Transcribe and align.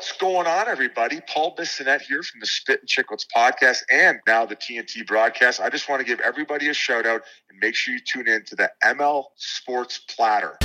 What's 0.00 0.12
going 0.12 0.46
on, 0.46 0.66
everybody? 0.66 1.20
Paul 1.28 1.54
Bissonnette 1.54 2.00
here 2.00 2.22
from 2.22 2.40
the 2.40 2.46
Spit 2.46 2.80
and 2.80 2.88
Chicklets 2.88 3.26
podcast 3.36 3.82
and 3.92 4.18
now 4.26 4.46
the 4.46 4.56
TNT 4.56 5.06
broadcast. 5.06 5.60
I 5.60 5.68
just 5.68 5.90
want 5.90 6.00
to 6.00 6.06
give 6.06 6.20
everybody 6.20 6.70
a 6.70 6.72
shout 6.72 7.04
out 7.04 7.20
and 7.50 7.58
make 7.60 7.74
sure 7.74 7.92
you 7.92 8.00
tune 8.00 8.26
in 8.26 8.42
to 8.44 8.56
the 8.56 8.70
ML 8.82 9.24
Sports 9.36 9.98
Platter. 10.08 10.56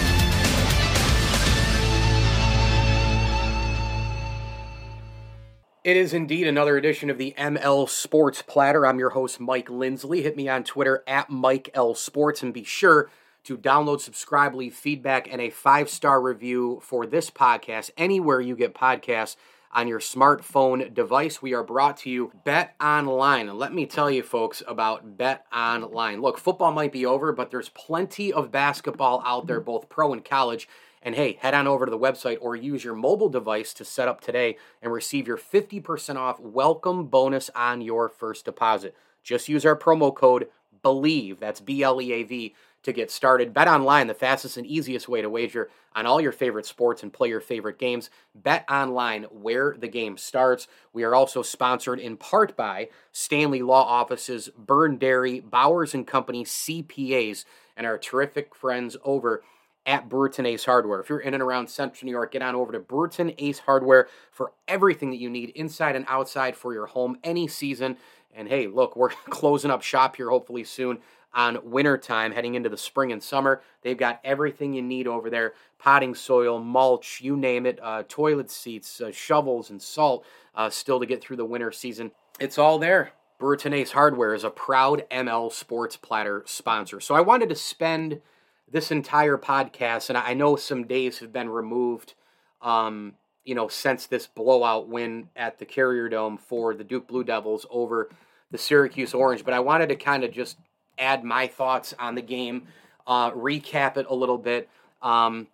It 5.84 5.98
is 5.98 6.14
indeed 6.14 6.48
another 6.48 6.78
edition 6.78 7.10
of 7.10 7.18
the 7.18 7.36
ML 7.38 7.90
Sports 7.90 8.42
Platter. 8.42 8.88
I'm 8.88 9.00
your 9.00 9.10
host, 9.10 9.42
Mike 9.42 9.70
Lindsley. 9.70 10.22
Hit 10.22 10.38
me 10.38 10.48
on 10.48 10.64
Twitter 10.64 11.04
at 11.08 11.30
Mike 11.30 11.72
L 11.74 11.94
Sports 11.94 12.42
and 12.42 12.54
be 12.54 12.64
sure 12.64 13.10
to 13.46 13.58
download, 13.58 14.02
subscribe, 14.02 14.56
leave 14.56 14.76
feedback, 14.76 15.32
and 15.32 15.40
a 15.40 15.50
five 15.50 15.90
star 15.90 16.22
review 16.22 16.80
for 16.82 17.06
this 17.06 17.30
podcast 17.30 17.92
anywhere 17.98 18.42
you 18.42 18.56
get 18.56 18.74
podcasts 18.74 19.36
on 19.72 19.88
your 19.88 20.00
smartphone 20.00 20.94
device. 20.94 21.42
We 21.42 21.54
are 21.54 21.64
brought 21.64 21.98
to 21.98 22.10
you 22.10 22.32
Bet 22.44 22.74
Online. 22.82 23.50
And 23.50 23.60
let 23.60 23.74
me 23.74 23.86
tell 23.86 24.10
you, 24.10 24.24
folks, 24.24 24.64
about 24.68 25.18
Bet 25.18 25.46
Online. 25.54 26.22
Look, 26.22 26.40
football 26.40 26.72
might 26.72 26.92
be 26.92 27.06
over, 27.06 27.32
but 27.34 27.52
there's 27.52 27.70
plenty 27.70 28.34
of 28.34 28.52
basketball 28.52 29.22
out 29.26 29.48
there, 29.48 29.60
both 29.60 29.90
pro 29.90 30.14
and 30.14 30.26
college. 30.26 30.68
And 31.02 31.14
hey, 31.14 31.38
head 31.40 31.54
on 31.54 31.68
over 31.68 31.86
to 31.86 31.92
the 31.92 32.00
website 32.00 32.38
or 32.42 32.56
use 32.56 32.84
your 32.84 32.96
mobile 32.96 33.30
device 33.30 33.76
to 33.76 33.86
set 33.86 34.08
up 34.08 34.22
today 34.22 34.58
and 34.82 34.92
receive 34.92 35.28
your 35.28 35.38
50% 35.38 36.16
off 36.16 36.40
welcome 36.40 37.06
bonus 37.08 37.52
on 37.54 37.82
your 37.82 38.10
first 38.10 38.46
deposit. 38.46 38.96
Just 39.22 39.50
use 39.50 39.66
our 39.68 39.78
promo 39.78 40.16
code 40.16 40.48
BLEAV, 40.84 41.40
that's 41.40 41.60
B 41.60 41.84
L 41.84 42.02
E 42.02 42.14
A 42.14 42.24
V, 42.24 42.56
to 42.86 42.94
get 42.94 43.12
started. 43.12 43.54
Bet 43.54 43.68
online, 43.68 44.08
the 44.08 44.14
fastest 44.14 44.58
and 44.58 44.66
easiest 44.66 45.10
way 45.10 45.22
to 45.22 45.30
wager 45.30 45.70
on 45.96 46.06
all 46.06 46.22
your 46.22 46.32
favorite 46.32 46.66
sports 46.66 47.04
and 47.04 47.12
play 47.12 47.28
your 47.28 47.42
favorite 47.42 47.78
games. 47.78 48.10
Bet 48.34 48.66
online, 48.70 49.24
where 49.24 49.76
the 49.78 49.88
game 49.88 50.18
starts. 50.18 50.68
We 50.94 51.04
are 51.04 51.16
also 51.16 51.42
sponsored 51.42 52.00
in 52.00 52.16
part 52.18 52.56
by 52.56 52.90
Stanley 53.12 53.62
Law 53.62 53.84
Offices, 53.84 54.50
Byrne 54.58 54.98
Dairy, 54.98 55.40
Bowers 55.40 55.94
and 55.94 56.08
Company, 56.08 56.46
CPAs, 56.46 57.46
and 57.76 57.86
our 57.86 57.98
terrific 57.98 58.56
friends 58.56 58.96
over 59.04 59.44
at 59.86 60.10
Brewerton 60.10 60.48
Ace 60.48 60.66
Hardware. 60.66 61.00
If 61.00 61.10
you're 61.10 61.20
in 61.20 61.34
and 61.34 61.44
around 61.44 61.70
Central 61.70 62.06
New 62.06 62.12
York, 62.12 62.32
get 62.32 62.42
on 62.42 62.56
over 62.56 62.72
to 62.72 62.80
Brewerton 62.80 63.36
Ace 63.38 63.60
Hardware 63.60 64.08
for 64.32 64.54
everything 64.68 65.12
that 65.12 65.20
you 65.20 65.30
need 65.30 65.50
inside 65.52 65.96
and 65.96 66.06
outside 66.08 66.56
for 66.56 66.74
your 66.74 66.88
home 66.88 67.18
any 67.24 67.48
season. 67.48 67.98
And 68.34 68.48
hey, 68.48 68.68
look, 68.68 68.96
we're 68.96 69.10
closing 69.30 69.72
up 69.72 69.82
shop 69.82 70.16
here 70.16 70.30
hopefully 70.30 70.64
soon 70.64 71.00
on 71.36 71.60
winter 71.70 71.98
time, 71.98 72.32
heading 72.32 72.56
into 72.56 72.70
the 72.70 72.78
spring 72.78 73.12
and 73.12 73.22
summer. 73.22 73.62
They've 73.82 73.98
got 73.98 74.22
everything 74.24 74.74
you 74.74 74.82
need 74.82 75.06
over 75.06 75.30
there 75.30 75.54
potting 75.78 76.16
soil, 76.16 76.60
mulch, 76.60 77.20
you 77.22 77.36
name 77.36 77.66
it, 77.66 77.78
uh, 77.84 78.04
toilet 78.08 78.50
seats, 78.50 79.02
uh, 79.02 79.12
shovels, 79.12 79.70
and 79.70 79.82
salt 79.82 80.26
uh, 80.56 80.70
still 80.70 81.00
to 81.00 81.06
get 81.06 81.22
through 81.22 81.36
the 81.36 81.46
winter 81.46 81.72
season. 81.72 82.12
It's 82.40 82.58
all 82.58 82.80
there. 82.80 83.12
Brewerton 83.40 83.74
Ace 83.74 83.92
Hardware 83.92 84.34
is 84.34 84.46
a 84.46 84.50
proud 84.50 85.06
ML 85.12 85.52
Sports 85.52 85.98
Platter 85.98 86.44
sponsor. 86.46 87.02
So 87.02 87.14
I 87.14 87.22
wanted 87.22 87.50
to 87.50 87.56
spend 87.56 88.22
this 88.72 88.92
entire 88.92 89.38
podcast, 89.38 90.10
and 90.10 90.18
I 90.18 90.34
know 90.34 90.56
some 90.56 90.88
days 90.88 91.20
have 91.20 91.34
been 91.34 91.50
removed, 91.50 92.14
um, 92.62 93.14
you 93.44 93.54
know, 93.54 93.68
since 93.68 94.08
this 94.08 94.26
blowout 94.26 94.88
win 94.88 95.30
at 95.36 95.60
the 95.60 95.66
Carrier 95.66 96.08
Dome 96.08 96.38
for 96.38 96.74
the 96.74 96.84
Duke 96.86 97.08
Blue 97.08 97.26
Devils 97.26 97.66
over 97.70 98.10
the 98.52 98.58
Syracuse 98.58 99.14
Orange, 99.14 99.44
but 99.44 99.54
I 99.54 99.60
wanted 99.60 99.90
to 99.90 99.96
kind 99.96 100.24
of 100.24 100.32
just 100.32 100.58
add 100.98 101.24
my 101.24 101.48
thoughts 101.48 101.94
on 102.00 102.16
the 102.16 102.22
game, 102.22 102.68
uh, 103.08 103.32
recap 103.32 103.98
it 103.98 104.06
a 104.10 104.16
little 104.16 104.38
bit, 104.38 104.70
um, 105.02 105.48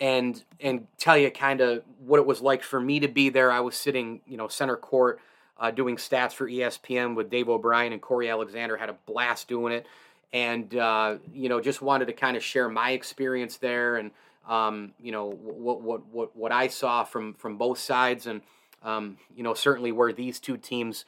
and 0.00 0.42
and 0.60 0.86
tell 0.98 1.16
you 1.16 1.30
kind 1.30 1.60
of 1.60 1.82
what 2.04 2.18
it 2.18 2.26
was 2.26 2.40
like 2.40 2.62
for 2.62 2.80
me 2.80 3.00
to 3.00 3.08
be 3.08 3.28
there. 3.28 3.50
I 3.50 3.60
was 3.60 3.76
sitting, 3.76 4.20
you 4.26 4.36
know, 4.36 4.48
center 4.48 4.76
court. 4.76 5.20
Uh, 5.58 5.70
doing 5.70 5.94
stats 5.94 6.32
for 6.32 6.48
ESPN 6.48 7.14
with 7.14 7.30
Dave 7.30 7.48
O'Brien 7.48 7.92
and 7.92 8.02
Cory 8.02 8.28
Alexander 8.28 8.76
had 8.76 8.88
a 8.88 8.96
blast 9.06 9.46
doing 9.46 9.72
it 9.72 9.86
and 10.32 10.74
uh, 10.74 11.16
you 11.32 11.48
know 11.48 11.60
just 11.60 11.82
wanted 11.82 12.06
to 12.06 12.12
kind 12.12 12.36
of 12.36 12.42
share 12.42 12.68
my 12.68 12.90
experience 12.92 13.58
there 13.58 13.96
and 13.96 14.10
um, 14.48 14.92
you 15.00 15.12
know 15.12 15.30
what 15.30 15.82
what 15.82 16.06
what 16.06 16.36
what 16.36 16.52
I 16.52 16.68
saw 16.68 17.04
from 17.04 17.34
from 17.34 17.58
both 17.58 17.78
sides 17.78 18.26
and 18.26 18.40
um, 18.82 19.18
you 19.36 19.42
know 19.42 19.54
certainly 19.54 19.92
where 19.92 20.12
these 20.12 20.40
two 20.40 20.56
teams 20.56 21.04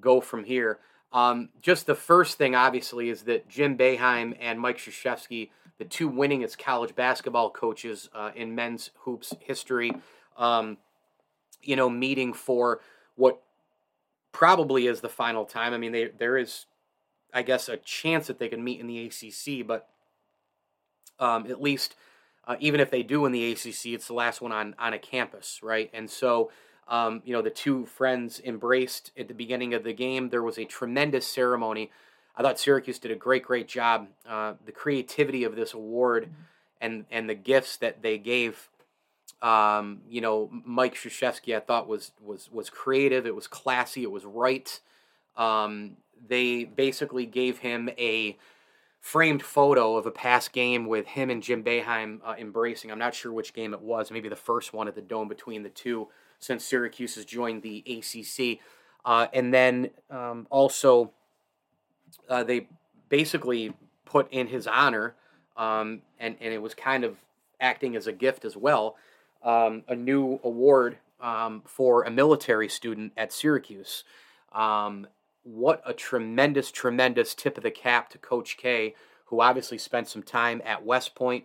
go 0.00 0.20
from 0.20 0.44
here. 0.44 0.78
Um, 1.14 1.48
just 1.62 1.86
the 1.86 1.94
first 1.94 2.36
thing, 2.36 2.54
obviously, 2.54 3.08
is 3.08 3.22
that 3.22 3.48
Jim 3.48 3.78
Boeheim 3.78 4.36
and 4.38 4.60
Mike 4.60 4.76
Krzyzewski, 4.76 5.48
the 5.78 5.86
two 5.86 6.10
winningest 6.10 6.58
college 6.58 6.94
basketball 6.94 7.50
coaches 7.50 8.10
uh, 8.14 8.32
in 8.36 8.54
men's 8.54 8.90
hoops 9.00 9.32
history, 9.40 9.92
um, 10.36 10.76
you 11.62 11.76
know, 11.76 11.88
meeting 11.88 12.34
for 12.34 12.80
what 13.14 13.40
probably 14.32 14.86
is 14.86 15.00
the 15.00 15.08
final 15.08 15.46
time. 15.46 15.72
I 15.72 15.78
mean, 15.78 15.92
they, 15.92 16.10
there 16.18 16.36
is 16.36 16.66
I 17.34 17.42
guess, 17.42 17.68
a 17.68 17.76
chance 17.78 18.28
that 18.28 18.38
they 18.38 18.48
can 18.48 18.62
meet 18.62 18.80
in 18.80 18.86
the 18.86 19.06
ACC, 19.06 19.66
but 19.66 19.88
um, 21.18 21.50
at 21.50 21.60
least 21.60 21.96
uh, 22.46 22.54
even 22.60 22.78
if 22.78 22.90
they 22.90 23.02
do 23.02 23.26
in 23.26 23.32
the 23.32 23.52
ACC, 23.52 23.86
it's 23.86 24.06
the 24.06 24.14
last 24.14 24.40
one 24.40 24.52
on 24.52 24.74
on 24.78 24.92
a 24.92 24.98
campus, 24.98 25.58
right? 25.62 25.90
And 25.92 26.08
so, 26.08 26.52
um, 26.88 27.22
you 27.24 27.32
know, 27.32 27.42
the 27.42 27.50
two 27.50 27.86
friends 27.86 28.40
embraced 28.44 29.10
at 29.18 29.28
the 29.28 29.34
beginning 29.34 29.74
of 29.74 29.84
the 29.84 29.92
game. 29.92 30.28
There 30.28 30.42
was 30.42 30.58
a 30.58 30.64
tremendous 30.64 31.26
ceremony. 31.26 31.90
I 32.36 32.42
thought 32.42 32.58
Syracuse 32.58 32.98
did 32.98 33.10
a 33.10 33.16
great, 33.16 33.44
great 33.44 33.68
job. 33.68 34.08
Uh, 34.28 34.54
the 34.64 34.72
creativity 34.72 35.44
of 35.44 35.56
this 35.56 35.72
award 35.72 36.28
and 36.80 37.06
and 37.10 37.28
the 37.28 37.34
gifts 37.34 37.76
that 37.78 38.02
they 38.02 38.18
gave. 38.18 38.68
Um, 39.40 40.00
you 40.08 40.20
know, 40.20 40.50
Mike 40.64 40.94
Krzyzewski, 40.94 41.56
I 41.56 41.60
thought 41.60 41.88
was 41.88 42.12
was 42.22 42.50
was 42.52 42.70
creative. 42.70 43.26
It 43.26 43.34
was 43.34 43.46
classy. 43.46 44.02
It 44.02 44.10
was 44.10 44.24
right. 44.24 44.80
Um, 45.36 45.96
they 46.26 46.64
basically 46.64 47.26
gave 47.26 47.58
him 47.58 47.90
a 47.98 48.36
framed 49.00 49.42
photo 49.42 49.96
of 49.96 50.06
a 50.06 50.10
past 50.10 50.52
game 50.52 50.86
with 50.86 51.06
him 51.06 51.28
and 51.28 51.42
Jim 51.42 51.62
Boeheim 51.62 52.20
uh, 52.24 52.34
embracing. 52.38 52.90
I'm 52.90 52.98
not 52.98 53.14
sure 53.14 53.32
which 53.32 53.52
game 53.52 53.74
it 53.74 53.82
was, 53.82 54.10
maybe 54.10 54.30
the 54.30 54.36
first 54.36 54.72
one 54.72 54.88
at 54.88 54.94
the 54.94 55.02
Dome 55.02 55.28
between 55.28 55.62
the 55.62 55.68
two 55.68 56.08
since 56.38 56.64
Syracuse 56.64 57.14
has 57.16 57.24
joined 57.24 57.62
the 57.62 57.82
ACC. 57.86 58.60
Uh, 59.04 59.26
and 59.32 59.52
then 59.52 59.90
um, 60.10 60.46
also, 60.50 61.12
uh, 62.28 62.42
they 62.42 62.68
basically 63.08 63.74
put 64.04 64.32
in 64.32 64.46
his 64.46 64.66
honor, 64.66 65.14
um, 65.56 66.02
and, 66.18 66.36
and 66.40 66.54
it 66.54 66.62
was 66.62 66.74
kind 66.74 67.04
of 67.04 67.16
acting 67.60 67.96
as 67.96 68.06
a 68.06 68.12
gift 68.12 68.44
as 68.44 68.56
well, 68.56 68.96
um, 69.42 69.82
a 69.88 69.94
new 69.94 70.40
award 70.42 70.98
um, 71.20 71.62
for 71.64 72.02
a 72.02 72.10
military 72.10 72.68
student 72.68 73.12
at 73.16 73.32
Syracuse. 73.32 74.04
Um, 74.52 75.06
what 75.42 75.82
a 75.84 75.92
tremendous, 75.92 76.70
tremendous 76.70 77.34
tip 77.34 77.56
of 77.56 77.62
the 77.62 77.70
cap 77.70 78.10
to 78.10 78.18
Coach 78.18 78.56
K, 78.56 78.94
who 79.26 79.40
obviously 79.40 79.78
spent 79.78 80.08
some 80.08 80.22
time 80.22 80.62
at 80.64 80.84
West 80.84 81.14
Point. 81.14 81.44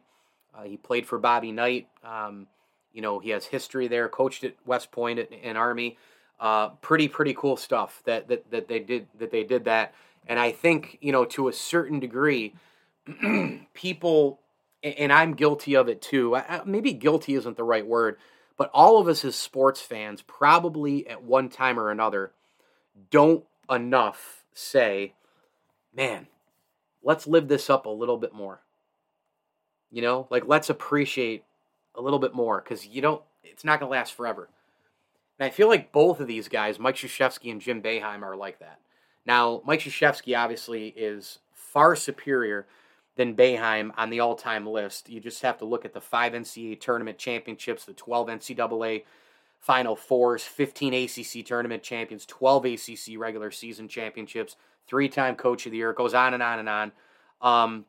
Uh, 0.55 0.63
he 0.63 0.77
played 0.77 1.05
for 1.05 1.17
Bobby 1.19 1.51
Knight. 1.51 1.87
Um, 2.03 2.47
you 2.93 3.01
know, 3.01 3.19
he 3.19 3.29
has 3.29 3.45
history 3.45 3.87
there, 3.87 4.09
coached 4.09 4.43
at 4.43 4.55
West 4.65 4.89
and 4.97 5.19
in 5.19 5.57
Army. 5.57 5.97
Uh, 6.39 6.69
pretty, 6.81 7.07
pretty 7.07 7.33
cool 7.33 7.57
stuff 7.57 8.01
that, 8.05 8.29
that, 8.29 8.49
that 8.49 8.67
they 8.69 8.79
did 8.79 9.07
that 9.17 9.29
they 9.29 9.43
did 9.43 9.65
that. 9.65 9.93
And 10.25 10.39
I 10.39 10.51
think, 10.51 10.97
you 11.01 11.11
know, 11.11 11.25
to 11.25 11.49
a 11.49 11.53
certain 11.53 11.99
degree, 11.99 12.53
people, 13.73 14.39
and 14.81 15.11
I'm 15.11 15.33
guilty 15.33 15.75
of 15.75 15.89
it 15.89 16.01
too. 16.01 16.37
Maybe 16.65 16.93
guilty 16.93 17.35
isn't 17.35 17.57
the 17.57 17.63
right 17.63 17.85
word, 17.85 18.17
but 18.57 18.69
all 18.73 18.99
of 18.99 19.07
us 19.07 19.25
as 19.25 19.35
sports 19.35 19.81
fans, 19.81 20.21
probably 20.21 21.07
at 21.07 21.23
one 21.23 21.49
time 21.49 21.79
or 21.79 21.91
another, 21.91 22.31
don't 23.09 23.43
enough 23.69 24.43
say, 24.53 25.13
man, 25.93 26.27
let's 27.03 27.27
live 27.27 27.47
this 27.47 27.69
up 27.69 27.85
a 27.85 27.89
little 27.89 28.17
bit 28.17 28.33
more. 28.33 28.61
You 29.91 30.01
know, 30.01 30.27
like 30.29 30.43
let's 30.45 30.69
appreciate 30.69 31.43
a 31.95 32.01
little 32.01 32.19
bit 32.19 32.33
more 32.33 32.61
because 32.61 32.87
you 32.87 33.01
don't, 33.01 33.21
it's 33.43 33.63
not 33.63 33.79
going 33.79 33.89
to 33.89 33.97
last 33.97 34.13
forever. 34.13 34.49
And 35.37 35.45
I 35.45 35.49
feel 35.49 35.67
like 35.67 35.91
both 35.91 36.19
of 36.19 36.27
these 36.27 36.47
guys, 36.47 36.79
Mike 36.79 36.95
Krzyzewski 36.95 37.51
and 37.51 37.61
Jim 37.61 37.81
Boeheim, 37.81 38.23
are 38.23 38.35
like 38.35 38.59
that. 38.59 38.79
Now, 39.25 39.61
Mike 39.65 39.81
Krzyzewski 39.81 40.37
obviously 40.37 40.87
is 40.89 41.39
far 41.53 41.95
superior 41.95 42.67
than 43.15 43.35
Boeheim 43.35 43.91
on 43.97 44.09
the 44.09 44.19
all 44.19 44.35
time 44.35 44.65
list. 44.65 45.09
You 45.09 45.19
just 45.19 45.41
have 45.41 45.57
to 45.59 45.65
look 45.65 45.85
at 45.85 45.93
the 45.93 46.01
five 46.01 46.33
NCAA 46.33 46.79
tournament 46.79 47.17
championships, 47.17 47.85
the 47.85 47.93
12 47.93 48.27
NCAA 48.27 49.03
Final 49.59 49.95
Fours, 49.95 50.43
15 50.43 50.93
ACC 50.93 51.45
tournament 51.45 51.83
champions, 51.83 52.25
12 52.25 52.65
ACC 52.65 53.17
regular 53.17 53.51
season 53.51 53.89
championships, 53.89 54.55
three 54.87 55.09
time 55.09 55.35
coach 55.35 55.65
of 55.65 55.71
the 55.71 55.77
year. 55.77 55.91
It 55.91 55.97
goes 55.97 56.13
on 56.13 56.33
and 56.33 56.41
on 56.41 56.59
and 56.59 56.69
on. 56.69 56.91
Um, 57.41 57.85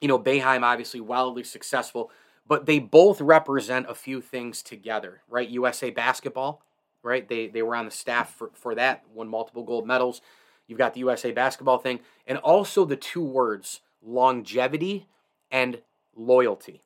you 0.00 0.08
know, 0.08 0.18
Boeheim 0.18 0.62
obviously 0.62 1.00
wildly 1.00 1.44
successful, 1.44 2.10
but 2.48 2.66
they 2.66 2.78
both 2.78 3.20
represent 3.20 3.88
a 3.88 3.94
few 3.94 4.20
things 4.20 4.62
together, 4.62 5.20
right? 5.28 5.48
USA 5.48 5.90
basketball, 5.90 6.62
right? 7.02 7.28
They 7.28 7.46
they 7.46 7.62
were 7.62 7.76
on 7.76 7.84
the 7.84 7.90
staff 7.90 8.34
for, 8.34 8.50
for 8.54 8.74
that, 8.74 9.04
won 9.14 9.28
multiple 9.28 9.62
gold 9.62 9.86
medals. 9.86 10.22
You've 10.66 10.78
got 10.78 10.94
the 10.94 11.00
USA 11.00 11.30
basketball 11.30 11.78
thing, 11.78 12.00
and 12.26 12.38
also 12.38 12.84
the 12.84 12.96
two 12.96 13.22
words 13.22 13.80
longevity 14.02 15.06
and 15.50 15.80
loyalty. 16.16 16.82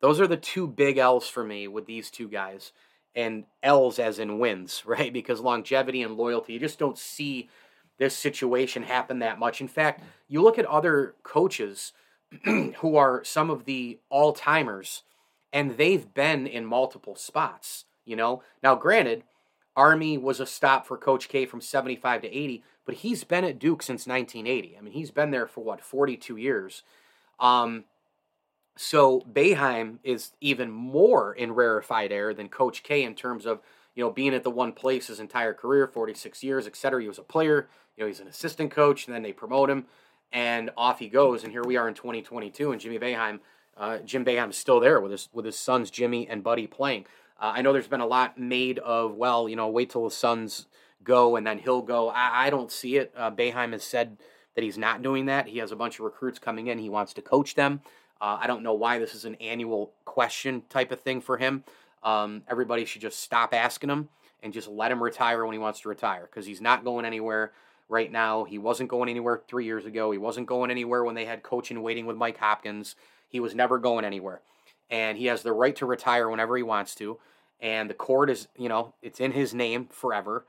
Those 0.00 0.20
are 0.20 0.26
the 0.26 0.36
two 0.36 0.66
big 0.66 0.98
L's 0.98 1.28
for 1.28 1.42
me 1.42 1.66
with 1.66 1.86
these 1.86 2.10
two 2.10 2.28
guys. 2.28 2.72
And 3.14 3.44
L's 3.62 3.98
as 3.98 4.18
in 4.18 4.38
wins, 4.38 4.84
right? 4.86 5.12
Because 5.12 5.40
longevity 5.40 6.02
and 6.02 6.16
loyalty, 6.16 6.52
you 6.54 6.60
just 6.60 6.78
don't 6.78 6.98
see 6.98 7.48
this 7.98 8.16
situation 8.16 8.84
happen 8.84 9.18
that 9.18 9.40
much. 9.40 9.60
In 9.60 9.66
fact, 9.66 10.02
you 10.28 10.40
look 10.40 10.58
at 10.58 10.66
other 10.66 11.16
coaches 11.24 11.92
who 12.44 12.96
are 12.96 13.24
some 13.24 13.50
of 13.50 13.64
the 13.64 13.98
all 14.10 14.32
timers, 14.32 15.02
and 15.52 15.76
they've 15.76 16.12
been 16.12 16.46
in 16.46 16.64
multiple 16.64 17.16
spots. 17.16 17.84
You 18.04 18.16
know, 18.16 18.42
now 18.62 18.74
granted, 18.74 19.24
Army 19.76 20.18
was 20.18 20.40
a 20.40 20.46
stop 20.46 20.86
for 20.86 20.96
Coach 20.96 21.28
K 21.28 21.46
from 21.46 21.60
75 21.60 22.22
to 22.22 22.28
80, 22.28 22.62
but 22.84 22.96
he's 22.96 23.24
been 23.24 23.44
at 23.44 23.58
Duke 23.58 23.82
since 23.82 24.06
1980. 24.06 24.76
I 24.76 24.80
mean, 24.80 24.92
he's 24.92 25.10
been 25.10 25.30
there 25.30 25.46
for 25.46 25.62
what 25.62 25.80
42 25.80 26.36
years. 26.36 26.82
Um, 27.38 27.84
so 28.76 29.20
Boeheim 29.20 29.98
is 30.04 30.32
even 30.40 30.70
more 30.70 31.32
in 31.32 31.52
rarefied 31.52 32.12
air 32.12 32.32
than 32.32 32.48
Coach 32.48 32.82
K 32.82 33.02
in 33.02 33.14
terms 33.14 33.46
of 33.46 33.60
you 33.94 34.04
know 34.04 34.10
being 34.10 34.34
at 34.34 34.44
the 34.44 34.50
one 34.50 34.72
place 34.72 35.08
his 35.08 35.20
entire 35.20 35.54
career, 35.54 35.86
46 35.86 36.42
years, 36.42 36.66
etc. 36.66 37.02
He 37.02 37.08
was 37.08 37.18
a 37.18 37.22
player, 37.22 37.68
you 37.96 38.04
know, 38.04 38.08
he's 38.08 38.20
an 38.20 38.28
assistant 38.28 38.70
coach, 38.70 39.06
and 39.06 39.14
then 39.14 39.22
they 39.22 39.32
promote 39.32 39.70
him, 39.70 39.86
and 40.32 40.70
off 40.76 40.98
he 40.98 41.08
goes. 41.08 41.44
And 41.44 41.52
here 41.52 41.64
we 41.64 41.76
are 41.76 41.88
in 41.88 41.94
2022, 41.94 42.72
and 42.72 42.80
Jimmy 42.80 42.98
Boeheim, 42.98 43.40
uh, 43.76 43.98
Jim 43.98 44.24
Boeheim's 44.24 44.56
still 44.56 44.80
there 44.80 45.00
with 45.00 45.12
his 45.12 45.28
with 45.32 45.44
his 45.44 45.58
sons 45.58 45.90
Jimmy 45.90 46.28
and 46.28 46.42
Buddy 46.42 46.66
playing. 46.66 47.06
Uh, 47.40 47.52
I 47.54 47.62
know 47.62 47.72
there's 47.72 47.88
been 47.88 48.00
a 48.00 48.06
lot 48.06 48.38
made 48.38 48.78
of 48.80 49.14
well, 49.14 49.48
you 49.48 49.56
know, 49.56 49.68
wait 49.68 49.90
till 49.90 50.04
the 50.04 50.10
sons 50.10 50.66
go 51.04 51.36
and 51.36 51.46
then 51.46 51.58
he'll 51.58 51.82
go. 51.82 52.08
I, 52.08 52.46
I 52.46 52.50
don't 52.50 52.70
see 52.70 52.96
it. 52.96 53.12
Uh, 53.16 53.30
Boeheim 53.30 53.72
has 53.72 53.84
said 53.84 54.18
that 54.54 54.64
he's 54.64 54.78
not 54.78 55.02
doing 55.02 55.26
that. 55.26 55.46
He 55.46 55.58
has 55.58 55.70
a 55.70 55.76
bunch 55.76 55.98
of 55.98 56.04
recruits 56.04 56.38
coming 56.38 56.66
in. 56.66 56.78
He 56.78 56.90
wants 56.90 57.14
to 57.14 57.22
coach 57.22 57.54
them. 57.54 57.80
Uh, 58.20 58.38
I 58.40 58.48
don't 58.48 58.64
know 58.64 58.74
why 58.74 58.98
this 58.98 59.14
is 59.14 59.24
an 59.24 59.36
annual 59.36 59.92
question 60.04 60.62
type 60.68 60.90
of 60.90 61.00
thing 61.00 61.20
for 61.20 61.36
him. 61.36 61.62
Um, 62.02 62.42
everybody 62.48 62.84
should 62.84 63.02
just 63.02 63.20
stop 63.20 63.54
asking 63.54 63.90
him 63.90 64.08
and 64.42 64.52
just 64.52 64.68
let 64.68 64.90
him 64.90 65.02
retire 65.02 65.44
when 65.44 65.52
he 65.52 65.58
wants 65.58 65.80
to 65.80 65.88
retire 65.88 66.22
because 66.22 66.46
he's 66.46 66.60
not 66.60 66.84
going 66.84 67.04
anywhere 67.04 67.52
right 67.88 68.10
now. 68.10 68.44
He 68.44 68.58
wasn't 68.58 68.90
going 68.90 69.08
anywhere 69.08 69.42
three 69.48 69.64
years 69.64 69.86
ago. 69.86 70.10
He 70.10 70.18
wasn't 70.18 70.46
going 70.46 70.70
anywhere 70.70 71.04
when 71.04 71.14
they 71.14 71.24
had 71.24 71.42
coaching 71.42 71.82
waiting 71.82 72.06
with 72.06 72.16
Mike 72.16 72.38
Hopkins. 72.38 72.94
He 73.28 73.40
was 73.40 73.54
never 73.54 73.78
going 73.78 74.04
anywhere. 74.04 74.40
And 74.90 75.18
he 75.18 75.26
has 75.26 75.42
the 75.42 75.52
right 75.52 75.76
to 75.76 75.86
retire 75.86 76.28
whenever 76.28 76.56
he 76.56 76.62
wants 76.62 76.94
to. 76.96 77.18
And 77.60 77.90
the 77.90 77.94
court 77.94 78.30
is, 78.30 78.48
you 78.56 78.68
know, 78.68 78.94
it's 79.02 79.20
in 79.20 79.32
his 79.32 79.52
name 79.52 79.86
forever 79.90 80.44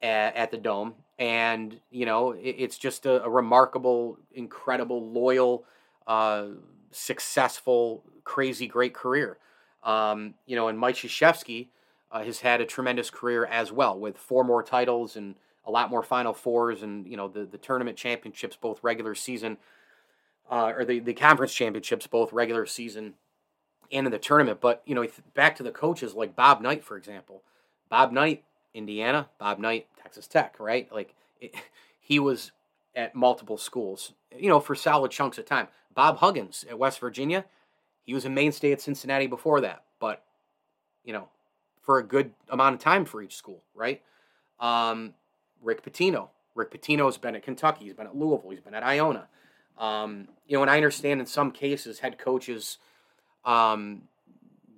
at, 0.00 0.36
at 0.36 0.50
the 0.50 0.56
Dome. 0.56 0.94
And, 1.18 1.80
you 1.90 2.06
know, 2.06 2.32
it, 2.32 2.56
it's 2.58 2.78
just 2.78 3.06
a, 3.06 3.24
a, 3.24 3.28
remarkable, 3.28 4.18
incredible, 4.32 5.10
loyal, 5.10 5.64
uh, 6.06 6.46
successful, 6.90 8.04
crazy, 8.24 8.66
great 8.66 8.94
career. 8.94 9.38
Um, 9.82 10.34
you 10.46 10.56
know, 10.56 10.68
and 10.68 10.78
Mike 10.78 10.96
Krzyzewski 10.96 11.68
uh, 12.10 12.24
has 12.24 12.40
had 12.40 12.60
a 12.60 12.66
tremendous 12.66 13.10
career 13.10 13.44
as 13.44 13.70
well 13.70 13.98
with 13.98 14.16
four 14.16 14.44
more 14.44 14.62
titles 14.62 15.16
and 15.16 15.34
a 15.66 15.70
lot 15.70 15.90
more 15.90 16.02
Final 16.02 16.34
Fours 16.34 16.82
and, 16.82 17.06
you 17.06 17.16
know, 17.16 17.28
the, 17.28 17.44
the 17.44 17.58
tournament 17.58 17.96
championships, 17.96 18.56
both 18.56 18.78
regular 18.82 19.14
season 19.14 19.56
uh, 20.50 20.72
or 20.76 20.84
the, 20.84 20.98
the 21.00 21.14
conference 21.14 21.54
championships, 21.54 22.06
both 22.06 22.32
regular 22.32 22.66
season 22.66 23.14
and 23.90 24.06
in 24.06 24.12
the 24.12 24.18
tournament. 24.18 24.60
But, 24.60 24.82
you 24.84 24.94
know, 24.94 25.06
back 25.34 25.56
to 25.56 25.62
the 25.62 25.70
coaches 25.70 26.14
like 26.14 26.36
Bob 26.36 26.60
Knight, 26.60 26.84
for 26.84 26.96
example. 26.96 27.42
Bob 27.88 28.12
Knight, 28.12 28.44
Indiana, 28.74 29.28
Bob 29.38 29.58
Knight, 29.58 29.86
Texas 30.02 30.26
Tech, 30.26 30.56
right? 30.58 30.92
Like, 30.92 31.14
it, 31.40 31.54
he 32.00 32.18
was 32.18 32.52
at 32.94 33.14
multiple 33.14 33.58
schools, 33.58 34.12
you 34.36 34.48
know, 34.48 34.60
for 34.60 34.74
solid 34.74 35.10
chunks 35.10 35.38
of 35.38 35.46
time. 35.46 35.68
Bob 35.94 36.18
Huggins 36.18 36.64
at 36.68 36.78
West 36.78 37.00
Virginia, 37.00 37.44
he 38.04 38.14
was 38.14 38.24
a 38.24 38.30
mainstay 38.30 38.72
at 38.72 38.80
Cincinnati 38.80 39.26
before 39.26 39.60
that, 39.62 39.84
but 39.98 40.22
you 41.04 41.12
know, 41.12 41.28
for 41.82 41.98
a 41.98 42.02
good 42.02 42.32
amount 42.48 42.74
of 42.74 42.80
time 42.80 43.04
for 43.04 43.22
each 43.22 43.36
school, 43.36 43.62
right? 43.74 44.02
Um, 44.58 45.14
Rick 45.64 45.84
Pitino. 45.84 46.28
Rick 46.54 46.70
Pitino's 46.70 47.18
been 47.18 47.34
at 47.34 47.42
Kentucky. 47.42 47.86
He's 47.86 47.94
been 47.94 48.06
at 48.06 48.16
Louisville. 48.16 48.50
He's 48.50 48.60
been 48.60 48.74
at 48.74 48.84
Iona. 48.84 49.28
Um, 49.78 50.28
you 50.46 50.56
know, 50.56 50.62
and 50.62 50.70
I 50.70 50.76
understand 50.76 51.20
in 51.20 51.26
some 51.26 51.50
cases 51.50 51.98
head 51.98 52.18
coaches, 52.18 52.78
um, 53.44 54.02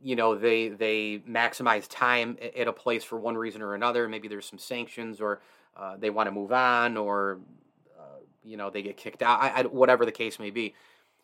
you 0.02 0.16
know, 0.16 0.34
they 0.34 0.68
they 0.68 1.22
maximize 1.28 1.86
time 1.88 2.38
at 2.56 2.68
a 2.68 2.72
place 2.72 3.04
for 3.04 3.18
one 3.18 3.36
reason 3.36 3.60
or 3.60 3.74
another. 3.74 4.08
Maybe 4.08 4.28
there's 4.28 4.46
some 4.46 4.58
sanctions, 4.58 5.20
or 5.20 5.42
uh, 5.76 5.96
they 5.98 6.10
want 6.10 6.28
to 6.28 6.30
move 6.30 6.52
on, 6.52 6.96
or 6.96 7.40
uh, 7.98 8.20
you 8.42 8.56
know, 8.56 8.70
they 8.70 8.82
get 8.82 8.96
kicked 8.96 9.22
out. 9.22 9.42
I, 9.42 9.48
I, 9.48 9.62
whatever 9.64 10.06
the 10.06 10.12
case 10.12 10.38
may 10.38 10.50
be. 10.50 10.74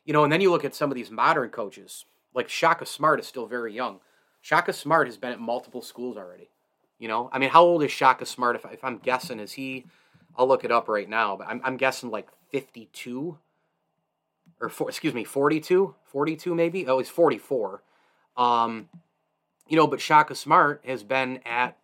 You 0.05 0.13
know, 0.13 0.25
and 0.25 0.33
then 0.33 0.41
you 0.41 0.51
look 0.51 0.65
at 0.65 0.75
some 0.75 0.91
of 0.91 0.97
these 0.97 1.11
modern 1.11 1.51
coaches, 1.51 2.05
like 2.35 2.49
Shaka 2.49 2.85
Smart 2.85 3.21
is 3.21 3.27
still 3.27 3.47
very 3.47 3.73
young. 3.73 4.01
Shaka 4.41 4.73
Smart 4.73 5.07
has 5.07 5.17
been 5.17 5.31
at 5.31 5.41
multiple 5.41 5.81
schools 5.81 6.17
already. 6.17 6.51
You 7.03 7.09
know, 7.09 7.29
I 7.33 7.41
mean, 7.41 7.51
how 7.51 7.65
old 7.65 7.83
is 7.83 7.91
Shaka 7.91 8.25
Smart? 8.25 8.55
If, 8.55 8.65
if 8.67 8.85
I'm 8.85 8.99
guessing, 8.99 9.41
is 9.41 9.51
he? 9.51 9.87
I'll 10.37 10.47
look 10.47 10.63
it 10.63 10.71
up 10.71 10.87
right 10.87 11.09
now, 11.09 11.35
but 11.37 11.49
I'm, 11.49 11.61
I'm 11.65 11.77
guessing 11.77 12.13
like 12.13 12.29
52 12.51 13.37
or 14.61 14.69
for, 14.69 14.89
excuse 14.89 15.13
me, 15.13 15.25
42, 15.25 15.97
42 16.05 16.55
maybe. 16.55 16.87
Oh, 16.87 16.99
he's 16.99 17.09
44. 17.09 17.83
Um, 18.37 18.89
you 19.67 19.77
know, 19.77 19.89
but 19.89 20.01
Shaka 20.01 20.37
Smart 20.37 20.85
has 20.87 21.03
been 21.03 21.41
at 21.45 21.77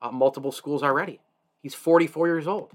uh, 0.00 0.10
multiple 0.10 0.50
schools 0.50 0.82
already. 0.82 1.20
He's 1.60 1.74
44 1.74 2.26
years 2.26 2.46
old. 2.46 2.72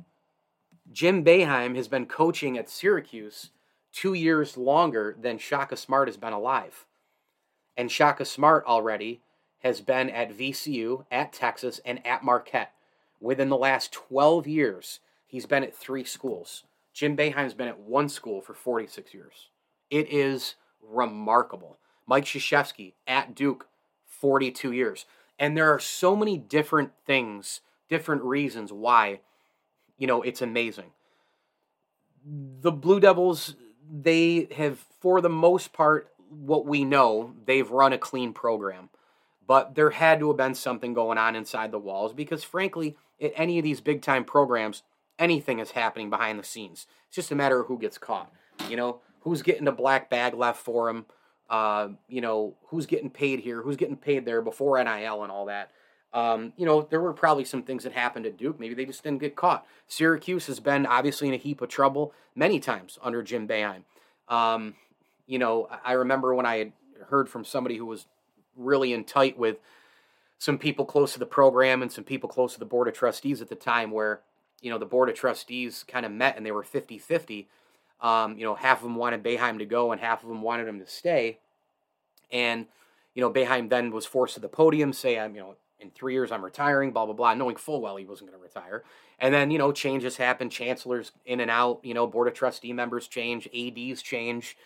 Jim 0.91 1.25
Boeheim 1.25 1.75
has 1.75 1.87
been 1.87 2.05
coaching 2.05 2.55
at 2.55 2.69
Syracuse 2.69 3.49
two 3.91 4.13
years 4.13 4.57
longer 4.57 5.15
than 5.19 5.39
Shaka 5.39 5.75
Smart 5.75 6.07
has 6.07 6.17
been 6.17 6.33
alive. 6.33 6.85
And 7.75 7.91
Shaka 7.91 8.25
Smart 8.25 8.63
already 8.67 9.21
has 9.59 9.81
been 9.81 10.09
at 10.09 10.35
VCU, 10.35 11.05
at 11.11 11.33
Texas, 11.33 11.79
and 11.85 12.05
at 12.05 12.23
Marquette. 12.23 12.73
Within 13.19 13.49
the 13.49 13.57
last 13.57 13.91
12 13.91 14.47
years, 14.47 14.99
he's 15.27 15.45
been 15.45 15.63
at 15.63 15.75
three 15.75 16.03
schools. 16.03 16.63
Jim 16.93 17.15
Boeheim's 17.15 17.53
been 17.53 17.67
at 17.67 17.79
one 17.79 18.09
school 18.09 18.41
for 18.41 18.53
46 18.53 19.13
years. 19.13 19.49
It 19.89 20.11
is 20.11 20.55
remarkable. 20.81 21.77
Mike 22.07 22.25
Krzyzewski 22.25 22.93
at 23.07 23.35
Duke, 23.35 23.67
42 24.05 24.71
years. 24.71 25.05
And 25.37 25.55
there 25.55 25.73
are 25.73 25.79
so 25.79 26.15
many 26.15 26.37
different 26.37 26.91
things, 27.05 27.61
different 27.87 28.23
reasons 28.23 28.73
why, 28.73 29.21
you 29.97 30.07
know, 30.07 30.21
it's 30.21 30.41
amazing. 30.41 30.91
The 32.25 32.71
Blue 32.71 32.99
Devils 32.99 33.55
they 33.91 34.47
have, 34.55 34.79
for 34.99 35.21
the 35.21 35.29
most 35.29 35.73
part, 35.73 36.11
what 36.29 36.65
we 36.65 36.83
know, 36.83 37.33
they've 37.45 37.69
run 37.69 37.93
a 37.93 37.97
clean 37.97 38.33
program. 38.33 38.89
But 39.49 39.73
there 39.73 39.89
had 39.89 40.19
to 40.19 40.27
have 40.27 40.37
been 40.37 40.53
something 40.53 40.93
going 40.93 41.17
on 41.17 41.35
inside 41.35 41.71
the 41.71 41.79
walls 41.79 42.13
because, 42.13 42.43
frankly, 42.43 42.95
at 43.19 43.33
any 43.35 43.57
of 43.57 43.63
these 43.63 43.81
big 43.81 44.03
time 44.03 44.23
programs, 44.23 44.83
anything 45.17 45.57
is 45.57 45.71
happening 45.71 46.11
behind 46.11 46.37
the 46.37 46.43
scenes. 46.43 46.85
It's 47.07 47.15
just 47.15 47.31
a 47.31 47.35
matter 47.35 47.59
of 47.59 47.65
who 47.65 47.79
gets 47.79 47.97
caught. 47.97 48.31
You 48.69 48.77
know, 48.77 49.01
who's 49.21 49.41
getting 49.41 49.67
a 49.67 49.71
black 49.71 50.07
bag 50.07 50.35
left 50.35 50.63
for 50.63 50.87
him. 50.87 51.07
Uh, 51.49 51.87
you 52.07 52.21
know, 52.21 52.57
who's 52.67 52.85
getting 52.85 53.09
paid 53.09 53.39
here, 53.39 53.63
who's 53.63 53.75
getting 53.75 53.97
paid 53.97 54.23
there 54.23 54.43
before 54.43 54.77
NIL 54.83 55.23
and 55.23 55.31
all 55.31 55.47
that. 55.47 55.71
Um, 56.13 56.53
you 56.55 56.67
know, 56.67 56.83
there 56.83 57.01
were 57.01 57.11
probably 57.11 57.43
some 57.43 57.63
things 57.63 57.85
that 57.85 57.93
happened 57.93 58.27
at 58.27 58.37
Duke. 58.37 58.59
Maybe 58.59 58.75
they 58.75 58.85
just 58.85 59.01
didn't 59.01 59.19
get 59.19 59.35
caught. 59.35 59.65
Syracuse 59.87 60.45
has 60.45 60.59
been 60.59 60.85
obviously 60.85 61.27
in 61.27 61.33
a 61.33 61.37
heap 61.37 61.63
of 61.63 61.69
trouble 61.69 62.13
many 62.35 62.59
times 62.59 62.99
under 63.01 63.23
Jim 63.23 63.47
Boeheim. 63.47 63.81
Um, 64.27 64.75
you 65.25 65.39
know, 65.39 65.67
I 65.83 65.93
remember 65.93 66.35
when 66.35 66.45
I 66.45 66.57
had 66.57 66.73
heard 67.07 67.29
from 67.29 67.43
somebody 67.43 67.77
who 67.77 67.87
was 67.87 68.05
really 68.59 68.93
in 68.93 69.03
tight 69.03 69.37
with 69.37 69.57
some 70.37 70.57
people 70.57 70.85
close 70.85 71.13
to 71.13 71.19
the 71.19 71.25
program 71.25 71.81
and 71.81 71.91
some 71.91 72.03
people 72.03 72.29
close 72.29 72.53
to 72.53 72.59
the 72.59 72.65
board 72.65 72.87
of 72.87 72.93
trustees 72.93 73.41
at 73.41 73.49
the 73.49 73.55
time 73.55 73.91
where, 73.91 74.21
you 74.61 74.69
know, 74.69 74.77
the 74.77 74.85
board 74.85 75.09
of 75.09 75.15
trustees 75.15 75.83
kind 75.87 76.05
of 76.05 76.11
met 76.11 76.37
and 76.37 76.45
they 76.45 76.51
were 76.51 76.63
50 76.63 76.97
50. 76.97 77.47
Um, 78.01 78.37
you 78.37 78.45
know, 78.45 78.55
half 78.55 78.77
of 78.77 78.83
them 78.83 78.95
wanted 78.95 79.23
Boeheim 79.23 79.57
to 79.59 79.65
go 79.65 79.91
and 79.91 79.99
half 79.99 80.23
of 80.23 80.29
them 80.29 80.41
wanted 80.41 80.67
him 80.67 80.79
to 80.79 80.87
stay. 80.87 81.39
And, 82.31 82.67
you 83.13 83.21
know, 83.21 83.31
Boeheim 83.31 83.69
then 83.69 83.91
was 83.91 84.05
forced 84.05 84.35
to 84.35 84.39
the 84.39 84.47
podium, 84.47 84.93
say, 84.93 85.19
I'm, 85.19 85.35
you 85.35 85.41
know, 85.41 85.55
in 85.79 85.91
three 85.91 86.13
years 86.13 86.31
I'm 86.31 86.43
retiring, 86.43 86.91
blah 86.91 87.05
blah 87.05 87.15
blah, 87.15 87.33
knowing 87.33 87.55
full 87.55 87.81
well 87.81 87.97
he 87.97 88.05
wasn't 88.05 88.29
going 88.29 88.39
to 88.39 88.43
retire. 88.43 88.83
And 89.19 89.33
then 89.33 89.51
you 89.51 89.57
know 89.57 89.71
changes 89.71 90.17
happen, 90.17 90.49
chancellors 90.49 91.11
in 91.25 91.39
and 91.39 91.51
out, 91.51 91.79
you 91.83 91.93
know 91.93 92.07
board 92.07 92.27
of 92.27 92.33
trustee 92.33 92.73
members 92.73 93.07
change, 93.07 93.47
ads 93.47 94.01
change, 94.01 94.57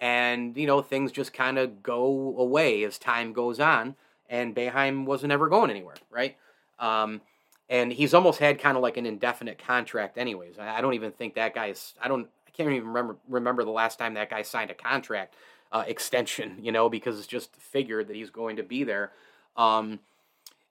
and 0.00 0.56
you 0.56 0.66
know 0.66 0.82
things 0.82 1.12
just 1.12 1.32
kind 1.32 1.58
of 1.58 1.82
go 1.82 2.34
away 2.38 2.84
as 2.84 2.98
time 2.98 3.32
goes 3.32 3.60
on. 3.60 3.96
and 4.28 4.54
Boeheim 4.54 5.06
wasn't 5.06 5.32
ever 5.32 5.48
going 5.48 5.70
anywhere, 5.70 5.96
right? 6.10 6.36
Um, 6.78 7.22
and 7.68 7.92
he's 7.92 8.14
almost 8.14 8.38
had 8.38 8.58
kind 8.58 8.76
of 8.76 8.82
like 8.82 8.96
an 8.96 9.06
indefinite 9.06 9.58
contract, 9.58 10.18
anyways. 10.18 10.58
I, 10.58 10.78
I 10.78 10.80
don't 10.80 10.94
even 10.94 11.12
think 11.12 11.34
that 11.34 11.54
guy's. 11.54 11.94
I 12.00 12.08
don't. 12.08 12.28
I 12.46 12.50
can't 12.50 12.70
even 12.70 12.88
remember 12.88 13.16
remember 13.28 13.64
the 13.64 13.70
last 13.70 13.98
time 13.98 14.14
that 14.14 14.30
guy 14.30 14.42
signed 14.42 14.70
a 14.70 14.74
contract 14.74 15.34
uh, 15.72 15.84
extension, 15.88 16.58
you 16.62 16.72
know, 16.72 16.88
because 16.88 17.18
it's 17.18 17.26
just 17.26 17.54
figured 17.56 18.08
that 18.08 18.16
he's 18.16 18.30
going 18.30 18.56
to 18.56 18.62
be 18.62 18.84
there. 18.84 19.12
Um, 19.56 20.00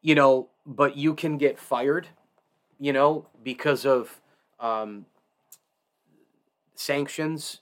you 0.02 0.16
know, 0.16 0.50
but 0.66 0.96
you 0.96 1.14
can 1.14 1.38
get 1.38 1.60
fired, 1.60 2.08
you 2.80 2.94
know, 2.94 3.26
because 3.44 3.86
of 3.86 4.22
um, 4.60 5.06
sanctions. 6.76 7.60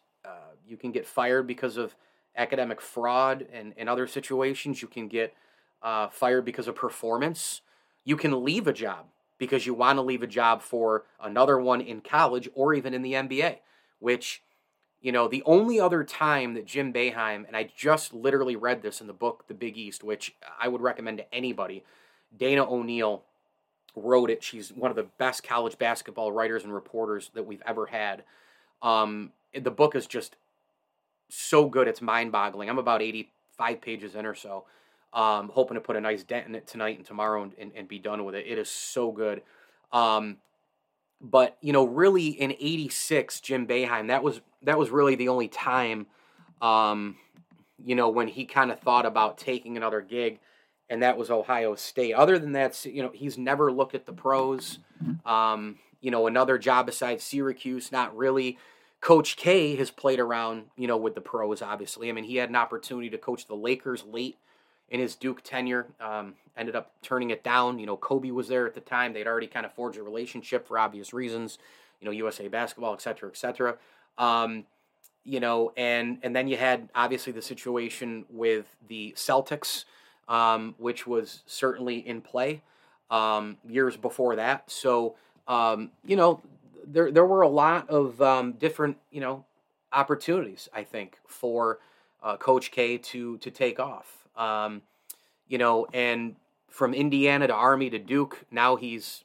You 0.67 0.77
can 0.77 0.91
get 0.91 1.07
fired 1.07 1.47
because 1.47 1.77
of 1.77 1.95
academic 2.35 2.81
fraud 2.81 3.45
and, 3.51 3.73
and 3.77 3.87
other 3.89 4.07
situations. 4.07 4.81
You 4.81 4.87
can 4.87 5.07
get 5.07 5.33
uh, 5.81 6.09
fired 6.09 6.45
because 6.45 6.67
of 6.67 6.75
performance. 6.75 7.61
You 8.03 8.17
can 8.17 8.43
leave 8.43 8.67
a 8.67 8.73
job 8.73 9.05
because 9.37 9.65
you 9.65 9.73
want 9.73 9.97
to 9.97 10.01
leave 10.01 10.23
a 10.23 10.27
job 10.27 10.61
for 10.61 11.05
another 11.21 11.59
one 11.59 11.81
in 11.81 12.01
college 12.01 12.49
or 12.53 12.73
even 12.73 12.93
in 12.93 13.01
the 13.01 13.13
NBA, 13.13 13.57
which, 13.99 14.41
you 15.01 15.11
know, 15.11 15.27
the 15.27 15.43
only 15.45 15.79
other 15.79 16.03
time 16.03 16.53
that 16.53 16.65
Jim 16.65 16.93
Boeheim, 16.93 17.45
and 17.45 17.55
I 17.55 17.69
just 17.75 18.13
literally 18.13 18.55
read 18.55 18.81
this 18.81 19.01
in 19.01 19.07
the 19.07 19.13
book, 19.13 19.45
The 19.47 19.53
Big 19.53 19.77
East, 19.77 20.03
which 20.03 20.35
I 20.59 20.67
would 20.67 20.81
recommend 20.81 21.17
to 21.17 21.33
anybody. 21.33 21.83
Dana 22.35 22.69
O'Neill 22.69 23.23
wrote 23.95 24.29
it. 24.29 24.43
She's 24.43 24.71
one 24.71 24.91
of 24.91 24.97
the 24.97 25.07
best 25.17 25.43
college 25.43 25.77
basketball 25.77 26.31
writers 26.31 26.63
and 26.63 26.73
reporters 26.73 27.31
that 27.33 27.45
we've 27.45 27.63
ever 27.65 27.87
had. 27.87 28.23
Um, 28.81 29.31
the 29.53 29.71
book 29.71 29.95
is 29.95 30.05
just 30.05 30.35
so 31.29 31.67
good, 31.67 31.87
it's 31.87 32.01
mind 32.01 32.31
boggling. 32.31 32.69
I'm 32.69 32.77
about 32.77 33.01
85 33.01 33.81
pages 33.81 34.15
in 34.15 34.25
or 34.25 34.35
so. 34.35 34.65
Um, 35.13 35.49
hoping 35.53 35.75
to 35.75 35.81
put 35.81 35.95
a 35.95 36.01
nice 36.01 36.23
dent 36.23 36.47
in 36.47 36.55
it 36.55 36.67
tonight 36.67 36.97
and 36.97 37.05
tomorrow 37.05 37.43
and, 37.43 37.53
and, 37.57 37.71
and 37.75 37.87
be 37.87 37.99
done 37.99 38.25
with 38.25 38.35
it. 38.35 38.45
It 38.47 38.57
is 38.57 38.69
so 38.69 39.11
good. 39.11 39.43
Um, 39.93 40.37
but 41.21 41.57
you 41.61 41.71
know, 41.73 41.85
really 41.85 42.27
in 42.27 42.51
'86, 42.51 43.39
Jim 43.39 43.65
Boeheim, 43.65 44.07
that 44.07 44.23
was 44.23 44.41
that 44.63 44.77
was 44.77 44.89
really 44.89 45.15
the 45.15 45.29
only 45.29 45.47
time, 45.47 46.07
um, 46.61 47.15
you 47.83 47.95
know, 47.95 48.09
when 48.09 48.27
he 48.27 48.45
kind 48.45 48.71
of 48.71 48.79
thought 48.79 49.05
about 49.05 49.37
taking 49.37 49.77
another 49.77 50.01
gig, 50.01 50.39
and 50.89 51.01
that 51.01 51.17
was 51.17 51.31
Ohio 51.31 51.75
State. 51.75 52.13
Other 52.13 52.37
than 52.37 52.51
that, 52.51 52.85
you 52.85 53.01
know, 53.01 53.11
he's 53.13 53.37
never 53.37 53.71
looked 53.71 53.95
at 53.95 54.05
the 54.05 54.13
pros. 54.13 54.79
Um, 55.25 55.77
you 56.01 56.11
know, 56.11 56.27
another 56.27 56.57
job 56.57 56.85
besides 56.85 57.23
Syracuse, 57.23 57.91
not 57.91 58.15
really. 58.15 58.57
Coach 59.05 59.37
K 59.37 59.75
has 59.75 59.91
played 59.91 60.19
around, 60.19 60.63
you 60.75 60.87
know, 60.87 60.97
with 60.97 61.13
the 61.13 61.21
pros. 61.21 61.61
Obviously, 61.61 62.09
I 62.09 62.11
mean, 62.11 62.23
he 62.23 62.37
had 62.37 62.49
an 62.49 62.55
opportunity 62.55 63.07
to 63.11 63.19
coach 63.19 63.45
the 63.45 63.53
Lakers 63.53 64.03
late 64.03 64.39
in 64.89 64.99
his 64.99 65.13
Duke 65.13 65.43
tenure. 65.43 65.85
Um, 66.01 66.33
ended 66.57 66.75
up 66.75 66.91
turning 67.03 67.29
it 67.29 67.43
down. 67.43 67.77
You 67.77 67.85
know, 67.85 67.97
Kobe 67.97 68.31
was 68.31 68.47
there 68.47 68.65
at 68.65 68.73
the 68.73 68.81
time. 68.81 69.13
They'd 69.13 69.27
already 69.27 69.45
kind 69.45 69.63
of 69.63 69.71
forged 69.73 69.99
a 69.99 70.01
relationship 70.01 70.67
for 70.67 70.79
obvious 70.79 71.13
reasons. 71.13 71.59
You 72.01 72.05
know, 72.05 72.11
USA 72.13 72.47
basketball, 72.47 72.95
et 72.95 73.01
cetera, 73.03 73.29
et 73.29 73.37
cetera. 73.37 73.77
Um, 74.17 74.63
you 75.23 75.39
know, 75.39 75.71
and 75.77 76.17
and 76.23 76.35
then 76.35 76.47
you 76.47 76.57
had 76.57 76.89
obviously 76.95 77.31
the 77.31 77.43
situation 77.43 78.25
with 78.27 78.75
the 78.87 79.13
Celtics, 79.15 79.85
um, 80.27 80.73
which 80.79 81.05
was 81.05 81.43
certainly 81.45 81.97
in 81.99 82.21
play 82.21 82.63
um, 83.11 83.57
years 83.69 83.97
before 83.97 84.35
that. 84.37 84.71
So 84.71 85.13
um, 85.47 85.91
you 86.03 86.15
know, 86.15 86.41
there 86.85 87.11
there 87.11 87.25
were 87.25 87.41
a 87.41 87.49
lot 87.49 87.89
of 87.89 88.21
um, 88.21 88.53
different 88.53 88.97
you 89.11 89.21
know 89.21 89.45
opportunities 89.91 90.69
I 90.73 90.83
think 90.83 91.17
for 91.27 91.79
uh, 92.21 92.37
Coach 92.37 92.71
K 92.71 92.97
to 92.97 93.37
to 93.37 93.51
take 93.51 93.79
off. 93.79 94.27
Um, 94.35 94.81
you 95.47 95.57
know, 95.57 95.87
and 95.93 96.35
from 96.69 96.93
Indiana 96.93 97.47
to 97.47 97.53
Army 97.53 97.89
to 97.89 97.99
Duke, 97.99 98.45
now 98.51 98.75
he's, 98.75 99.23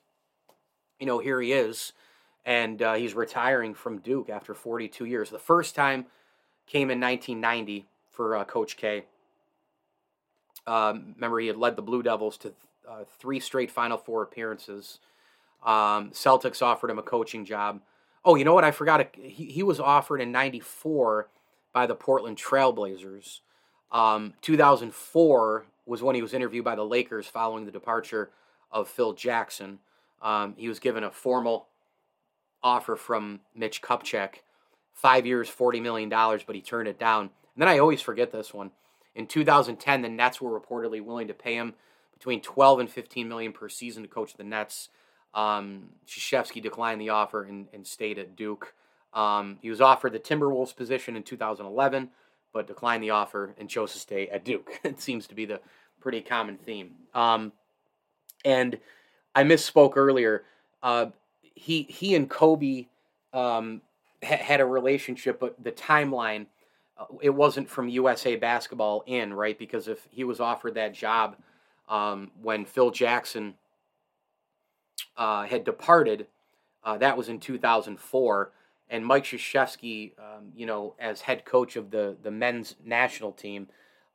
you 1.01 1.07
know, 1.07 1.19
here 1.19 1.41
he 1.41 1.53
is, 1.53 1.93
and 2.45 2.81
uh, 2.81 2.95
he's 2.95 3.15
retiring 3.15 3.75
from 3.75 3.99
Duke 3.99 4.31
after 4.31 4.55
42 4.55 5.05
years. 5.07 5.31
The 5.31 5.39
first 5.39 5.75
time 5.75 6.07
came 6.67 6.91
in 6.91 7.01
1990 7.01 7.87
for 8.09 8.37
uh, 8.37 8.45
Coach 8.45 8.77
K. 8.77 9.05
Um, 10.67 11.15
remember, 11.17 11.41
he 11.41 11.49
had 11.49 11.57
led 11.57 11.75
the 11.75 11.83
Blue 11.83 12.03
Devils 12.03 12.37
to 12.39 12.53
uh, 12.89 13.05
three 13.19 13.41
straight 13.41 13.71
Final 13.71 13.99
Four 13.99 14.23
appearances. 14.23 15.01
Um, 15.63 16.11
Celtics 16.11 16.63
offered 16.63 16.91
him 16.91 16.99
a 16.99 17.03
coaching 17.03 17.45
job. 17.45 17.81
Oh, 18.25 18.35
you 18.35 18.45
know 18.45 18.55
what? 18.55 18.65
I 18.65 18.71
forgot. 18.71 19.15
He, 19.17 19.47
he 19.47 19.63
was 19.63 19.81
offered 19.81 20.21
in 20.21 20.33
'94 20.33 21.29
by 21.73 21.87
the 21.87 21.95
Portland 21.95 22.37
Trailblazers. 22.37 23.41
Um, 23.93 24.35
2004 24.43 25.67
was 25.87 26.03
when 26.03 26.15
he 26.15 26.23
was 26.23 26.35
interviewed 26.35 26.65
by 26.65 26.77
the 26.77 26.85
Lakers 26.85 27.27
following 27.27 27.65
the 27.65 27.73
departure 27.73 28.31
of 28.71 28.89
Phil 28.89 29.13
Jackson. 29.13 29.81
Um, 30.23 30.55
he 30.57 30.69
was 30.69 30.79
given 30.79 31.03
a 31.03 31.11
formal 31.11 31.67
offer 32.63 32.97
from 32.97 33.41
Mitch 33.55 33.83
Kupchak, 33.83 34.37
five 34.93 35.27
years, 35.27 35.51
$40 35.51 35.83
million, 35.83 36.09
but 36.09 36.55
he 36.55 36.61
turned 36.61 36.89
it 36.89 36.99
down. 36.99 37.23
And 37.23 37.63
then 37.63 37.69
I 37.69 37.79
always 37.79 38.01
forget 38.01 38.31
this 38.31 38.55
one. 38.55 38.71
In 39.15 39.27
2010, 39.27 40.03
the 40.03 40.09
Nets 40.09 40.41
were 40.41 40.59
reportedly 40.59 41.03
willing 41.03 41.29
to 41.29 41.35
pay 41.35 41.55
him 41.55 41.75
between 42.17 42.41
12 42.41 42.81
and 42.81 42.91
15 42.91 43.29
million 43.29 43.53
per 43.53 43.69
season 43.69 44.03
to 44.03 44.09
coach 44.09 44.35
the 44.35 44.45
Nets. 44.45 44.91
Um, 45.33 45.91
declined 46.61 47.01
the 47.01 47.11
offer 47.11 47.45
and, 47.45 47.67
and 47.73 47.87
stayed 47.87 48.19
at 48.19 48.37
Duke. 48.37 48.75
Um, 49.13 49.59
he 49.63 49.71
was 49.71 49.81
offered 49.81 50.13
the 50.13 50.19
Timberwolves 50.19 50.75
position 50.75 51.17
in 51.17 51.23
2011 51.23 52.11
but 52.53 52.67
declined 52.67 53.03
the 53.03 53.11
offer 53.11 53.55
and 53.59 53.69
chose 53.69 53.93
to 53.93 53.99
stay 53.99 54.29
at 54.29 54.45
Duke. 54.45 54.81
it 54.85 55.01
seems 55.01 55.27
to 55.29 55.35
be 55.35 55.45
the 55.45 55.61
pretty 56.01 56.21
common 56.21 56.57
theme. 56.59 56.93
Um, 57.15 57.53
and 58.45 58.79
I 59.35 59.45
misspoke 59.45 59.93
earlier. 59.97 60.45
Uh, 60.83 61.07
he 61.43 61.83
he 61.83 62.15
and 62.15 62.29
Kobe 62.29 62.87
um, 63.33 63.83
ha- 64.25 64.37
had 64.37 64.61
a 64.61 64.67
relationship, 64.67 65.39
but 65.39 65.63
the 65.63 65.73
timeline 65.73 66.47
uh, 66.99 67.05
it 67.21 67.31
wasn't 67.31 67.69
from 67.69 67.89
USA 67.89 68.37
Basketball 68.37 69.05
in 69.07 69.35
right 69.35 69.59
because 69.59 69.89
if 69.89 70.07
he 70.11 70.25
was 70.25 70.41
offered 70.41 70.75
that 70.75 70.95
job 70.95 71.37
um, 71.89 72.31
when 72.41 72.65
Phil 72.65 72.91
Jackson 72.91 73.55
uh, 75.17 75.45
had 75.45 75.65
departed, 75.65 76.27
uh, 76.85 76.99
that 76.99 77.17
was 77.17 77.29
in 77.29 77.41
2004 77.41 78.53
and 78.91 79.07
Mike 79.07 79.25
Krzyzewski, 79.25 80.13
um, 80.19 80.53
you 80.55 80.67
know, 80.67 80.95
as 80.99 81.23
head 81.23 81.45
coach 81.45 81.77
of 81.77 81.91
the 81.91 82.17
the 82.23 82.31
men's 82.31 82.75
national 82.85 83.33
team, 83.33 83.69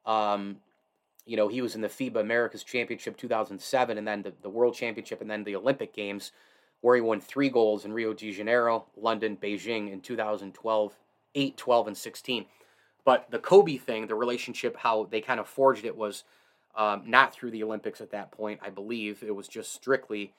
um, 0.06 0.58
you 1.26 1.38
know, 1.38 1.48
he 1.48 1.62
was 1.62 1.74
in 1.76 1.82
the 1.82 1.88
FIBA 1.88 2.20
America's 2.20 2.64
Championship 2.64 3.18
2007, 3.18 3.98
and 3.98 4.08
then 4.08 4.22
the, 4.22 4.34
the 4.42 4.50
World 4.50 4.76
Championship, 4.76 5.22
and 5.22 5.32
then 5.32 5.44
the 5.44 5.56
Olympic 5.56 5.94
Games, 5.94 6.34
where 6.82 6.96
he 6.96 7.02
won 7.02 7.20
three 7.22 7.50
goals 7.50 7.86
in 7.86 7.94
Rio 7.94 8.14
de 8.14 8.32
Janeiro, 8.32 8.86
London, 8.96 9.38
Beijing 9.42 9.92
in 9.92 10.02
2012, 10.02 10.94
8, 11.34 11.58
12, 11.58 11.88
and 11.88 11.98
16. 11.98 12.46
But 13.06 13.28
the 13.32 13.40
Kobe 13.40 13.78
thing, 13.78 14.08
the 14.08 14.16
relationship, 14.16 14.78
how 14.78 15.08
they 15.10 15.22
kind 15.22 15.40
of 15.40 15.48
forged 15.48 15.86
it 15.86 15.96
was 15.96 16.26
um, 16.76 17.04
not 17.06 17.34
through 17.34 17.52
the 17.52 17.64
Olympics 17.64 18.02
at 18.02 18.12
that 18.12 18.32
point, 18.32 18.60
I 18.64 18.70
believe. 18.70 19.24
It 19.24 19.36
was 19.36 19.48
just 19.48 19.74
strictly 19.74 20.34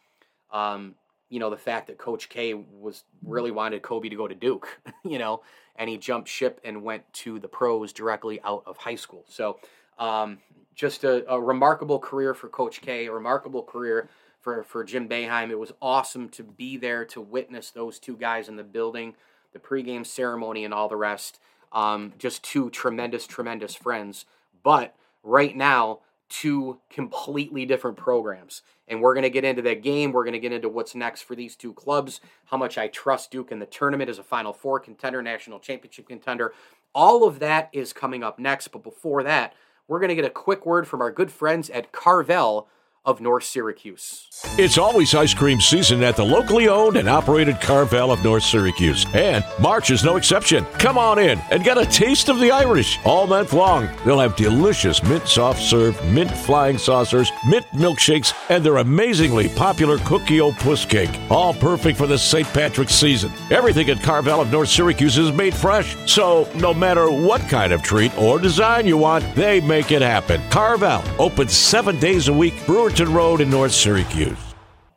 um, 0.50 0.94
you 1.28 1.40
know 1.40 1.50
the 1.50 1.56
fact 1.56 1.88
that 1.88 1.98
Coach 1.98 2.28
K 2.28 2.54
was 2.54 3.04
really 3.24 3.50
wanted 3.50 3.82
Kobe 3.82 4.08
to 4.08 4.16
go 4.16 4.28
to 4.28 4.34
Duke, 4.34 4.80
you 5.04 5.18
know, 5.18 5.42
and 5.76 5.90
he 5.90 5.98
jumped 5.98 6.28
ship 6.28 6.60
and 6.64 6.82
went 6.82 7.10
to 7.14 7.38
the 7.38 7.48
pros 7.48 7.92
directly 7.92 8.40
out 8.42 8.62
of 8.66 8.76
high 8.76 8.94
school. 8.94 9.24
So, 9.28 9.58
um, 9.98 10.38
just 10.74 11.04
a, 11.04 11.28
a, 11.30 11.40
remarkable 11.40 11.98
career 11.98 12.34
for 12.34 12.48
Coach 12.48 12.80
K, 12.80 13.06
a 13.06 13.12
remarkable 13.12 13.62
career 13.62 14.08
for 14.40 14.62
for 14.62 14.84
Jim 14.84 15.08
Boeheim. 15.08 15.50
It 15.50 15.58
was 15.58 15.72
awesome 15.82 16.28
to 16.30 16.42
be 16.42 16.76
there 16.76 17.04
to 17.06 17.20
witness 17.20 17.70
those 17.70 17.98
two 17.98 18.16
guys 18.16 18.48
in 18.48 18.56
the 18.56 18.64
building, 18.64 19.14
the 19.52 19.58
pregame 19.58 20.06
ceremony, 20.06 20.64
and 20.64 20.72
all 20.72 20.88
the 20.88 20.96
rest. 20.96 21.40
Um, 21.72 22.12
just 22.18 22.42
two 22.42 22.70
tremendous, 22.70 23.26
tremendous 23.26 23.74
friends. 23.74 24.24
But 24.62 24.94
right 25.22 25.56
now, 25.56 26.00
two 26.28 26.78
completely 26.90 27.66
different 27.66 27.97
programs. 27.97 28.62
And 28.88 29.00
we're 29.00 29.14
going 29.14 29.23
to 29.23 29.30
get 29.30 29.45
into 29.45 29.62
that 29.62 29.83
game. 29.83 30.12
We're 30.12 30.25
going 30.25 30.35
to 30.35 30.38
get 30.38 30.52
into 30.52 30.68
what's 30.68 30.95
next 30.95 31.23
for 31.23 31.35
these 31.35 31.56
two 31.56 31.73
clubs, 31.73 32.21
how 32.47 32.56
much 32.56 32.78
I 32.78 32.88
trust 32.88 33.30
Duke 33.30 33.50
in 33.50 33.59
the 33.59 33.66
tournament 33.66 34.11
as 34.11 34.18
a 34.18 34.23
Final 34.23 34.52
Four 34.52 34.80
contender, 34.80 35.23
national 35.23 35.59
championship 35.59 36.09
contender. 36.09 36.52
All 36.95 37.25
of 37.25 37.40
that 37.40 37.68
is 37.73 37.92
coming 37.92 38.23
up 38.23 38.38
next. 38.38 38.68
But 38.68 38.83
before 38.83 39.23
that, 39.25 39.54
we're 39.88 40.00
going 40.00 40.09
to 40.09 40.14
get 40.14 40.25
a 40.25 40.30
quick 40.30 40.66
word 40.66 40.87
from 40.87 41.00
our 41.00 41.11
good 41.11 41.30
friends 41.30 41.71
at 41.71 41.92
Carvel 41.92 42.68
of 43.06 43.20
North 43.20 43.44
Syracuse. 43.44 44.26
It's 44.58 44.76
always 44.76 45.14
ice 45.14 45.32
cream 45.32 45.60
season 45.60 46.02
at 46.02 46.16
the 46.16 46.25
locally 46.25 46.68
owned 46.68 46.96
and 46.96 47.08
operated 47.08 47.60
Carvel 47.60 48.12
of 48.12 48.22
North 48.22 48.42
Syracuse. 48.42 49.06
And 49.14 49.44
March 49.60 49.90
is 49.90 50.04
no 50.04 50.16
exception. 50.16 50.64
Come 50.78 50.98
on 50.98 51.18
in 51.18 51.38
and 51.50 51.64
get 51.64 51.78
a 51.78 51.86
taste 51.86 52.28
of 52.28 52.40
the 52.40 52.50
Irish. 52.50 52.98
All 53.04 53.26
month 53.26 53.52
long, 53.52 53.88
they'll 54.04 54.18
have 54.18 54.36
delicious 54.36 55.02
mint 55.04 55.26
soft 55.28 55.62
serve, 55.62 56.04
mint 56.12 56.30
flying 56.30 56.78
saucers, 56.78 57.30
mint 57.48 57.64
milkshakes, 57.72 58.34
and 58.50 58.62
their 58.64 58.78
amazingly 58.78 59.48
popular 59.50 59.98
Cookie 59.98 60.40
O 60.40 60.52
Puss 60.52 60.84
Cake. 60.84 61.16
All 61.30 61.54
perfect 61.54 61.96
for 61.96 62.06
the 62.06 62.18
St. 62.18 62.46
Patrick's 62.48 62.94
season. 62.94 63.32
Everything 63.50 63.88
at 63.88 64.02
Carvel 64.02 64.40
of 64.40 64.50
North 64.50 64.68
Syracuse 64.68 65.16
is 65.16 65.32
made 65.32 65.54
fresh. 65.54 65.96
So 66.10 66.48
no 66.56 66.75
matter 66.75 67.10
what 67.10 67.40
kind 67.42 67.72
of 67.72 67.82
treat 67.82 68.16
or 68.18 68.40
design 68.40 68.86
you 68.86 68.98
want, 68.98 69.25
they 69.36 69.60
make 69.60 69.92
it 69.92 70.02
happen. 70.02 70.42
Carvel, 70.50 71.02
open 71.18 71.48
seven 71.48 71.98
days 72.00 72.28
a 72.28 72.32
week. 72.32 72.54
Brewer 72.66 72.90
Road 73.04 73.42
in 73.42 73.50
North 73.50 73.72
Syracuse. 73.72 74.38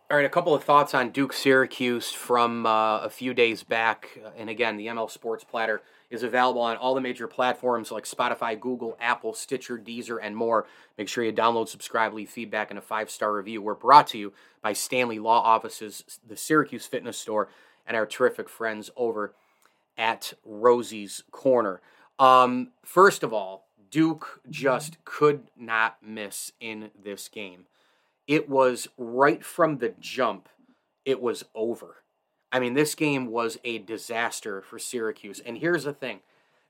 All 0.09 0.15
right, 0.15 0.25
a 0.25 0.29
couple 0.29 0.55
of 0.55 0.63
thoughts 0.63 0.93
on 0.93 1.09
Duke 1.09 1.33
Syracuse 1.33 2.11
from 2.13 2.65
uh, 2.65 2.99
a 2.99 3.09
few 3.09 3.33
days 3.33 3.61
back. 3.63 4.17
And 4.37 4.49
again, 4.49 4.77
the 4.77 4.87
ML 4.87 5.11
Sports 5.11 5.43
Platter 5.43 5.81
is 6.09 6.23
available 6.23 6.61
on 6.61 6.77
all 6.77 6.95
the 6.95 7.01
major 7.01 7.27
platforms 7.27 7.91
like 7.91 8.05
Spotify, 8.05 8.57
Google, 8.57 8.97
Apple, 9.01 9.33
Stitcher, 9.33 9.77
Deezer, 9.77 10.17
and 10.21 10.33
more. 10.35 10.65
Make 10.97 11.09
sure 11.09 11.25
you 11.25 11.33
download, 11.33 11.67
subscribe, 11.67 12.13
leave 12.13 12.29
feedback, 12.29 12.69
and 12.69 12.79
a 12.79 12.81
five 12.81 13.09
star 13.09 13.33
review. 13.33 13.61
We're 13.61 13.75
brought 13.75 14.07
to 14.07 14.17
you 14.17 14.31
by 14.61 14.71
Stanley 14.71 15.19
Law 15.19 15.41
Offices, 15.41 16.21
the 16.25 16.37
Syracuse 16.37 16.85
Fitness 16.85 17.17
Store, 17.17 17.49
and 17.85 17.97
our 17.97 18.05
terrific 18.05 18.47
friends 18.47 18.89
over 18.95 19.33
at 19.97 20.33
Rosie's 20.45 21.23
Corner. 21.31 21.81
Um, 22.17 22.69
first 22.81 23.23
of 23.23 23.33
all, 23.33 23.67
Duke 23.91 24.41
just 24.49 25.03
could 25.03 25.49
not 25.57 25.97
miss 26.01 26.53
in 26.61 26.91
this 27.03 27.27
game 27.27 27.65
it 28.29 28.47
was 28.47 28.87
right 28.95 29.43
from 29.43 29.79
the 29.79 29.95
jump, 29.99 30.47
it 31.03 31.19
was 31.19 31.43
over. 31.55 32.03
I 32.51 32.59
mean, 32.59 32.75
this 32.75 32.93
game 32.93 33.25
was 33.25 33.57
a 33.63 33.79
disaster 33.79 34.61
for 34.61 34.77
Syracuse. 34.77 35.39
And 35.39 35.57
here's 35.57 35.83
the 35.83 35.93
thing 35.93 36.19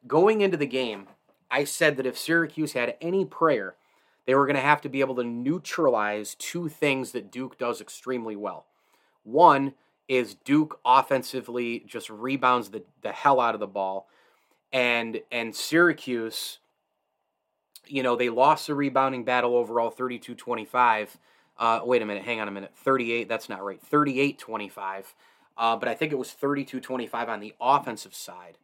going 0.07 0.39
into 0.39 0.55
the 0.55 0.65
game, 0.65 1.07
I 1.51 1.65
said 1.65 1.97
that 1.97 2.05
if 2.05 2.17
Syracuse 2.17 2.73
had 2.73 2.95
any 3.01 3.25
prayer, 3.25 3.75
they 4.25 4.35
were 4.35 4.45
going 4.45 4.55
to 4.55 4.61
have 4.61 4.79
to 4.81 4.89
be 4.89 5.01
able 5.01 5.15
to 5.15 5.23
neutralize 5.23 6.33
two 6.35 6.69
things 6.69 7.11
that 7.11 7.29
Duke 7.29 7.57
does 7.57 7.81
extremely 7.81 8.37
well. 8.37 8.65
One 9.23 9.73
is 10.07 10.35
Duke 10.35 10.79
offensively 10.85 11.83
just 11.85 12.09
rebounds 12.09 12.69
the, 12.69 12.83
the 13.01 13.11
hell 13.11 13.41
out 13.41 13.53
of 13.53 13.59
the 13.59 13.67
ball. 13.67 14.07
And 14.71 15.21
and 15.29 15.53
Syracuse, 15.53 16.59
you 17.85 18.01
know, 18.01 18.15
they 18.15 18.29
lost 18.29 18.67
the 18.67 18.75
rebounding 18.75 19.25
battle 19.25 19.57
overall 19.57 19.91
32 19.91 20.35
25 20.35 21.17
uh, 21.59 21.81
wait 21.83 22.01
a 22.01 22.05
minute, 22.05 22.23
hang 22.23 22.39
on 22.39 22.47
a 22.47 22.51
minute. 22.51 22.71
38, 22.77 23.27
that's 23.27 23.49
not 23.49 23.63
right. 23.63 23.81
38 23.81 24.39
25. 24.39 25.13
Uh, 25.57 25.75
but 25.75 25.89
I 25.89 25.93
think 25.93 26.13
it 26.13 26.17
was 26.17 26.31
32 26.31 26.79
25 26.79 27.29
on 27.29 27.41
the 27.41 27.53
offensive 27.59 28.15
side. 28.15 28.57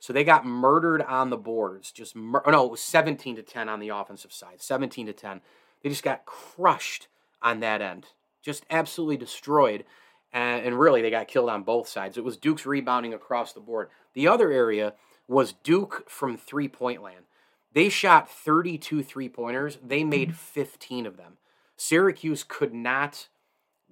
So 0.00 0.12
they 0.12 0.24
got 0.24 0.44
murdered 0.44 1.02
on 1.02 1.30
the 1.30 1.36
boards. 1.36 1.92
Just 1.92 2.16
mur- 2.16 2.42
oh, 2.44 2.50
no, 2.50 2.64
it 2.64 2.70
was 2.70 2.80
17 2.80 3.36
to 3.36 3.42
10 3.42 3.68
on 3.68 3.78
the 3.78 3.90
offensive 3.90 4.32
side. 4.32 4.60
17 4.60 5.06
to 5.06 5.12
10. 5.12 5.40
They 5.82 5.88
just 5.88 6.02
got 6.02 6.26
crushed 6.26 7.06
on 7.40 7.60
that 7.60 7.80
end. 7.80 8.06
Just 8.42 8.64
absolutely 8.70 9.16
destroyed. 9.16 9.84
And, 10.32 10.66
and 10.66 10.80
really, 10.80 11.02
they 11.02 11.10
got 11.10 11.28
killed 11.28 11.50
on 11.50 11.62
both 11.62 11.86
sides. 11.86 12.16
It 12.16 12.24
was 12.24 12.36
Duke's 12.36 12.66
rebounding 12.66 13.14
across 13.14 13.52
the 13.52 13.60
board. 13.60 13.90
The 14.14 14.26
other 14.26 14.50
area 14.50 14.94
was 15.28 15.52
Duke 15.52 16.08
from 16.08 16.36
three 16.36 16.68
point 16.68 17.02
land. 17.02 17.26
They 17.72 17.88
shot 17.88 18.28
32 18.28 19.04
three 19.04 19.28
pointers. 19.28 19.78
They 19.86 20.02
made 20.02 20.34
15 20.34 21.06
of 21.06 21.16
them. 21.16 21.36
Syracuse 21.80 22.44
could 22.46 22.74
not 22.74 23.28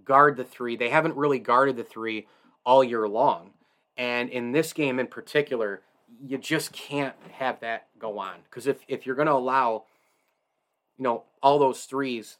guard 0.04 0.36
the 0.36 0.44
three. 0.44 0.76
They 0.76 0.90
haven't 0.90 1.16
really 1.16 1.38
guarded 1.38 1.78
the 1.78 1.84
three 1.84 2.26
all 2.62 2.84
year 2.84 3.08
long. 3.08 3.52
And 3.96 4.28
in 4.28 4.52
this 4.52 4.74
game 4.74 4.98
in 4.98 5.06
particular, 5.06 5.80
you 6.22 6.36
just 6.36 6.70
can't 6.70 7.14
have 7.32 7.60
that 7.60 7.86
go 7.98 8.18
on. 8.18 8.40
Because 8.44 8.66
if, 8.66 8.82
if 8.88 9.06
you're 9.06 9.16
going 9.16 9.26
to 9.26 9.32
allow, 9.32 9.84
you 10.98 11.04
know, 11.04 11.24
all 11.42 11.58
those 11.58 11.84
threes, 11.84 12.36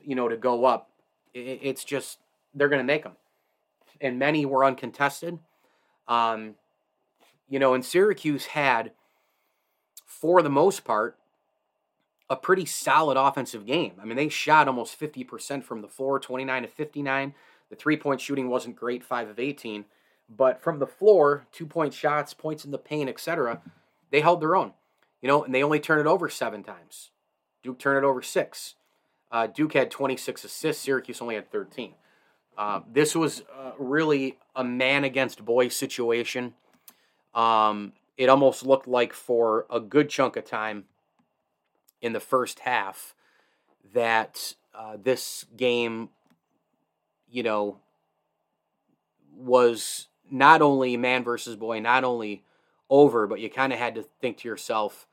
you 0.00 0.16
know, 0.16 0.28
to 0.28 0.36
go 0.36 0.64
up, 0.64 0.90
it, 1.32 1.60
it's 1.62 1.84
just, 1.84 2.18
they're 2.52 2.68
going 2.68 2.80
to 2.80 2.84
make 2.84 3.04
them. 3.04 3.16
And 4.00 4.18
many 4.18 4.44
were 4.44 4.64
uncontested. 4.64 5.38
Um, 6.08 6.56
you 7.48 7.60
know, 7.60 7.72
and 7.74 7.84
Syracuse 7.84 8.46
had, 8.46 8.90
for 10.04 10.42
the 10.42 10.50
most 10.50 10.84
part, 10.84 11.16
a 12.28 12.36
pretty 12.36 12.64
solid 12.64 13.16
offensive 13.16 13.66
game. 13.66 13.92
I 14.00 14.04
mean, 14.04 14.16
they 14.16 14.28
shot 14.28 14.68
almost 14.68 14.98
50% 14.98 15.62
from 15.62 15.80
the 15.80 15.88
floor, 15.88 16.18
29 16.18 16.62
to 16.62 16.68
59. 16.68 17.34
The 17.70 17.76
three 17.76 17.96
point 17.96 18.20
shooting 18.20 18.48
wasn't 18.48 18.76
great, 18.76 19.04
5 19.04 19.28
of 19.28 19.38
18. 19.38 19.84
But 20.28 20.60
from 20.60 20.78
the 20.78 20.86
floor, 20.86 21.46
two 21.52 21.66
point 21.66 21.94
shots, 21.94 22.34
points 22.34 22.64
in 22.64 22.72
the 22.72 22.78
paint, 22.78 23.08
etc., 23.08 23.62
they 24.10 24.20
held 24.20 24.40
their 24.40 24.56
own. 24.56 24.72
You 25.22 25.28
know, 25.28 25.44
and 25.44 25.54
they 25.54 25.62
only 25.62 25.80
turned 25.80 26.00
it 26.00 26.06
over 26.06 26.28
seven 26.28 26.62
times. 26.62 27.10
Duke 27.62 27.78
turned 27.78 27.98
it 27.98 28.06
over 28.06 28.22
six. 28.22 28.74
Uh, 29.30 29.46
Duke 29.46 29.72
had 29.72 29.90
26 29.90 30.44
assists, 30.44 30.84
Syracuse 30.84 31.20
only 31.20 31.34
had 31.34 31.50
13. 31.50 31.94
Uh, 32.56 32.80
this 32.90 33.14
was 33.14 33.42
uh, 33.54 33.72
really 33.78 34.38
a 34.54 34.64
man 34.64 35.04
against 35.04 35.44
boy 35.44 35.68
situation. 35.68 36.54
Um, 37.34 37.92
it 38.16 38.28
almost 38.28 38.64
looked 38.64 38.88
like 38.88 39.12
for 39.12 39.66
a 39.70 39.78
good 39.78 40.08
chunk 40.08 40.36
of 40.36 40.44
time, 40.44 40.84
in 42.00 42.12
the 42.12 42.20
first 42.20 42.60
half 42.60 43.14
that 43.94 44.54
uh, 44.74 44.96
this 45.02 45.44
game, 45.56 46.10
you 47.30 47.42
know, 47.42 47.78
was 49.34 50.08
not 50.30 50.62
only 50.62 50.96
man 50.96 51.24
versus 51.24 51.56
boy, 51.56 51.80
not 51.80 52.04
only 52.04 52.44
over, 52.88 53.26
but 53.26 53.40
you 53.40 53.50
kind 53.50 53.72
of 53.72 53.78
had 53.78 53.94
to 53.94 54.04
think 54.20 54.38
to 54.38 54.48
yourself, 54.48 55.06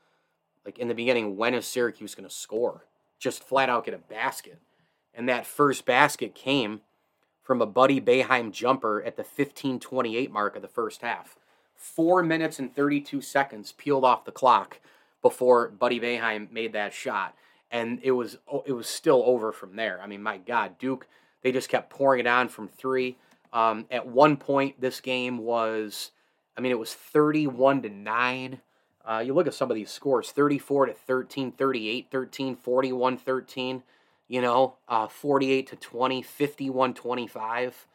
like 0.64 0.78
in 0.78 0.88
the 0.88 0.94
beginning, 0.94 1.36
when 1.36 1.54
is 1.54 1.66
Syracuse 1.66 2.14
going 2.14 2.28
to 2.28 2.34
score? 2.34 2.84
Just 3.18 3.42
flat 3.42 3.68
out 3.68 3.84
get 3.84 3.94
a 3.94 3.98
basket. 3.98 4.58
And 5.14 5.28
that 5.28 5.46
first 5.46 5.86
basket 5.86 6.34
came 6.34 6.80
from 7.42 7.60
a 7.60 7.66
Buddy 7.66 8.00
Boeheim 8.00 8.50
jumper 8.50 9.02
at 9.02 9.16
the 9.16 9.22
15:28 9.22 10.30
mark 10.30 10.56
of 10.56 10.62
the 10.62 10.68
first 10.68 11.02
half. 11.02 11.38
Four 11.74 12.22
minutes 12.22 12.58
and 12.58 12.74
32 12.74 13.20
seconds 13.20 13.72
peeled 13.72 14.04
off 14.04 14.24
the 14.24 14.32
clock 14.32 14.80
before 15.24 15.70
Buddy 15.70 15.98
Boeheim 15.98 16.52
made 16.52 16.74
that 16.74 16.92
shot, 16.92 17.34
and 17.72 17.98
it 18.04 18.12
was 18.12 18.38
it 18.64 18.72
was 18.72 18.86
still 18.86 19.24
over 19.26 19.50
from 19.50 19.74
there. 19.74 20.00
I 20.00 20.06
mean, 20.06 20.22
my 20.22 20.36
God, 20.38 20.78
Duke 20.78 21.08
they 21.44 21.52
just 21.52 21.68
kept 21.68 21.90
pouring 21.90 22.20
it 22.20 22.26
on 22.26 22.48
from 22.48 22.66
three. 22.66 23.16
Um, 23.52 23.86
at 23.90 24.08
one 24.08 24.36
point, 24.36 24.80
this 24.80 25.00
game 25.00 25.38
was, 25.38 26.10
I 26.56 26.60
mean, 26.60 26.72
it 26.72 26.78
was 26.78 26.92
31 26.92 27.82
to 27.82 27.90
9. 27.90 28.60
Uh, 29.04 29.22
you 29.24 29.34
look 29.34 29.46
at 29.46 29.54
some 29.54 29.70
of 29.70 29.74
these 29.76 29.90
scores 29.90 30.32
34 30.32 30.86
to 30.86 30.94
13, 30.94 31.52
38 31.52 32.08
13, 32.10 32.56
41 32.56 33.16
13, 33.18 33.82
you 34.26 34.40
know, 34.40 34.74
uh, 34.88 35.06
48 35.06 35.66
to 35.68 35.76
20, 35.76 36.22
51 36.22 36.94
25. 36.94 37.86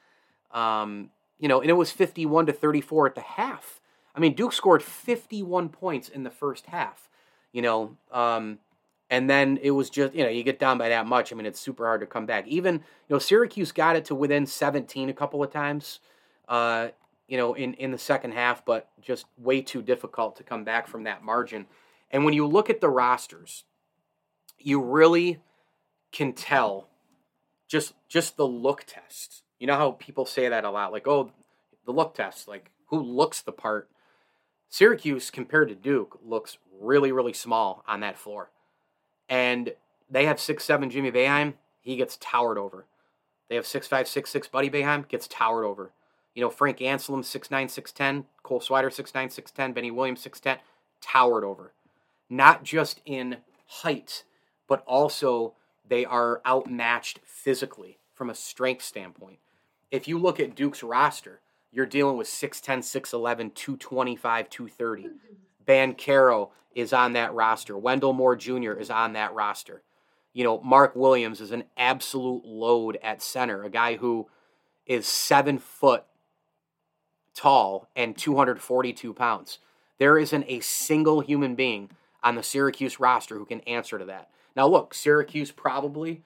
Um, 0.52 1.10
you 1.40 1.48
know, 1.48 1.60
and 1.60 1.70
it 1.70 1.74
was 1.74 1.92
51 1.92 2.46
to 2.46 2.54
34 2.54 3.08
at 3.08 3.16
the 3.16 3.22
half. 3.22 3.82
I 4.14 4.20
mean, 4.20 4.36
Duke 4.36 4.54
scored 4.54 4.84
51 4.84 5.70
points 5.70 6.08
in 6.08 6.24
the 6.24 6.30
first 6.30 6.68
half 6.68 7.09
you 7.52 7.62
know. 7.62 7.98
Um, 8.12 8.60
and 9.10 9.30
then 9.30 9.58
it 9.62 9.72
was 9.72 9.90
just, 9.90 10.14
you 10.14 10.24
know, 10.24 10.30
you 10.30 10.44
get 10.44 10.60
down 10.60 10.78
by 10.78 10.90
that 10.90 11.08
much. 11.08 11.34
I 11.34 11.36
mean, 11.36 11.48
it's 11.48 11.60
super 11.60 11.86
hard 11.86 12.02
to 12.02 12.08
come 12.08 12.26
back. 12.26 12.48
Even, 12.48 12.76
you 12.76 12.82
know, 13.10 13.20
Syracuse 13.20 13.72
got 13.72 13.96
it 13.96 14.06
to 14.06 14.16
within 14.16 14.46
17 14.46 15.10
a 15.10 15.14
couple 15.14 15.44
of 15.44 15.52
times, 15.52 16.00
uh, 16.48 16.90
you 17.28 17.38
know, 17.38 17.56
in, 17.56 17.74
in 17.76 17.92
the 17.92 17.98
second 17.98 18.34
half, 18.34 18.64
but 18.64 18.90
just 19.02 19.26
way 19.38 19.62
too 19.62 19.82
difficult 19.82 20.36
to 20.36 20.44
come 20.44 20.64
back 20.64 20.88
from 20.88 21.06
that 21.06 21.24
margin. 21.24 21.66
And 22.12 22.24
when 22.24 22.36
you 22.36 22.46
look 22.46 22.70
at 22.70 22.82
the 22.82 22.90
rosters, 22.90 23.66
you 24.60 24.82
really 24.82 25.40
can 26.12 26.34
tell 26.34 26.90
just 27.68 27.94
just 28.08 28.36
the 28.36 28.48
look 28.48 28.84
test. 28.86 29.44
You 29.60 29.68
know 29.68 29.76
how 29.76 29.92
people 29.92 30.26
say 30.26 30.50
that 30.50 30.66
a 30.66 30.72
lot, 30.72 30.92
like, 30.92 31.08
oh, 31.08 31.32
the 31.86 31.92
look 31.92 32.16
test, 32.16 32.48
like 32.48 32.72
who 32.88 33.02
looks 33.02 33.42
the 33.42 33.52
part. 33.52 33.90
Syracuse 34.70 35.32
compared 35.32 35.70
to 35.70 35.76
Duke 35.76 36.20
looks 36.24 36.58
really, 36.80 37.12
really 37.12 37.34
small 37.34 37.84
on 37.88 38.00
that 38.02 38.18
floor. 38.18 38.52
And 39.28 39.74
they 40.10 40.26
have 40.26 40.40
six 40.40 40.64
seven 40.64 40.90
Jimmy 40.90 41.12
Boeheim, 41.12 41.54
he 41.82 41.96
gets 41.96 42.18
towered 42.20 42.58
over. 42.58 42.86
They 43.50 43.56
have 43.56 43.66
six 43.66 43.88
five 43.88 44.08
six 44.08 44.30
six 44.30 44.48
Buddy 44.48 44.70
Boeheim, 44.70 45.08
gets 45.08 45.28
towered 45.28 45.66
over. 45.66 45.92
You 46.36 46.44
know, 46.44 46.50
Frank 46.50 46.78
Anselem, 46.78 47.26
six 47.26 47.50
nine 47.50 47.68
six 47.68 47.92
ten, 47.92 48.26
Cole 48.44 48.62
Swider, 48.62 48.94
six 48.94 49.14
nine 49.14 49.30
six 49.30 49.52
ten, 49.52 49.74
Benny 49.74 49.92
Williams, 49.92 50.22
six 50.22 50.40
ten, 50.40 50.60
towered 51.02 51.44
over. 51.44 51.74
Not 52.30 52.64
just 52.64 53.02
in 53.06 53.38
height, 53.66 54.24
but 54.68 54.84
also 54.86 55.54
they 55.88 56.06
are 56.06 56.42
outmatched 56.46 57.20
physically 57.26 57.98
from 58.14 58.30
a 58.30 58.36
strength 58.36 58.84
standpoint. 58.84 59.40
If 59.90 60.08
you 60.08 60.20
look 60.20 60.40
at 60.40 60.56
Duke's 60.56 60.84
roster, 60.84 61.42
you're 61.72 61.86
dealing 61.86 62.18
with 62.18 62.28
6'10, 62.28 62.80
6'11, 62.80 63.54
225, 63.54 64.50
230. 64.50 65.04
Mm-hmm. 65.04 65.16
Banchero 65.66 66.50
is 66.74 66.94
on 66.94 67.14
that 67.14 67.34
roster. 67.34 67.78
Wendell 67.78 68.14
Moore 68.14 68.36
Jr. 68.36 68.74
is 68.74 68.90
on 68.90 69.14
that 69.14 69.34
roster. 69.34 69.84
You 70.34 70.44
know, 70.44 70.62
Mark 70.62 70.96
Williams 70.96 71.42
is 71.42 71.52
an 71.52 71.64
absolute 71.78 72.46
load 72.46 72.98
at 73.04 73.22
center, 73.22 73.64
a 73.64 73.70
guy 73.70 73.98
who 73.98 74.28
is 74.86 75.08
seven 75.08 75.58
foot 75.58 76.04
tall 77.36 77.88
and 77.96 78.18
242 78.18 79.14
pounds. 79.14 79.60
There 79.98 80.18
isn't 80.18 80.46
a 80.48 80.60
single 80.62 81.22
human 81.22 81.56
being 81.56 81.90
on 82.24 82.36
the 82.36 82.44
Syracuse 82.44 83.00
roster 83.00 83.38
who 83.38 83.46
can 83.46 83.62
answer 83.62 83.98
to 83.98 84.06
that. 84.06 84.30
Now, 84.56 84.68
look, 84.68 84.94
Syracuse 84.94 85.52
probably 85.52 86.24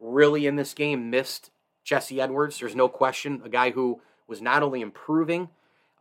really 0.00 0.46
in 0.46 0.56
this 0.56 0.74
game 0.74 1.10
missed 1.10 1.50
Jesse 1.84 2.20
Edwards. 2.20 2.58
There's 2.58 2.74
no 2.74 2.88
question. 2.88 3.40
A 3.44 3.48
guy 3.48 3.70
who 3.70 4.00
was 4.26 4.40
not 4.40 4.62
only 4.62 4.80
improving 4.80 5.48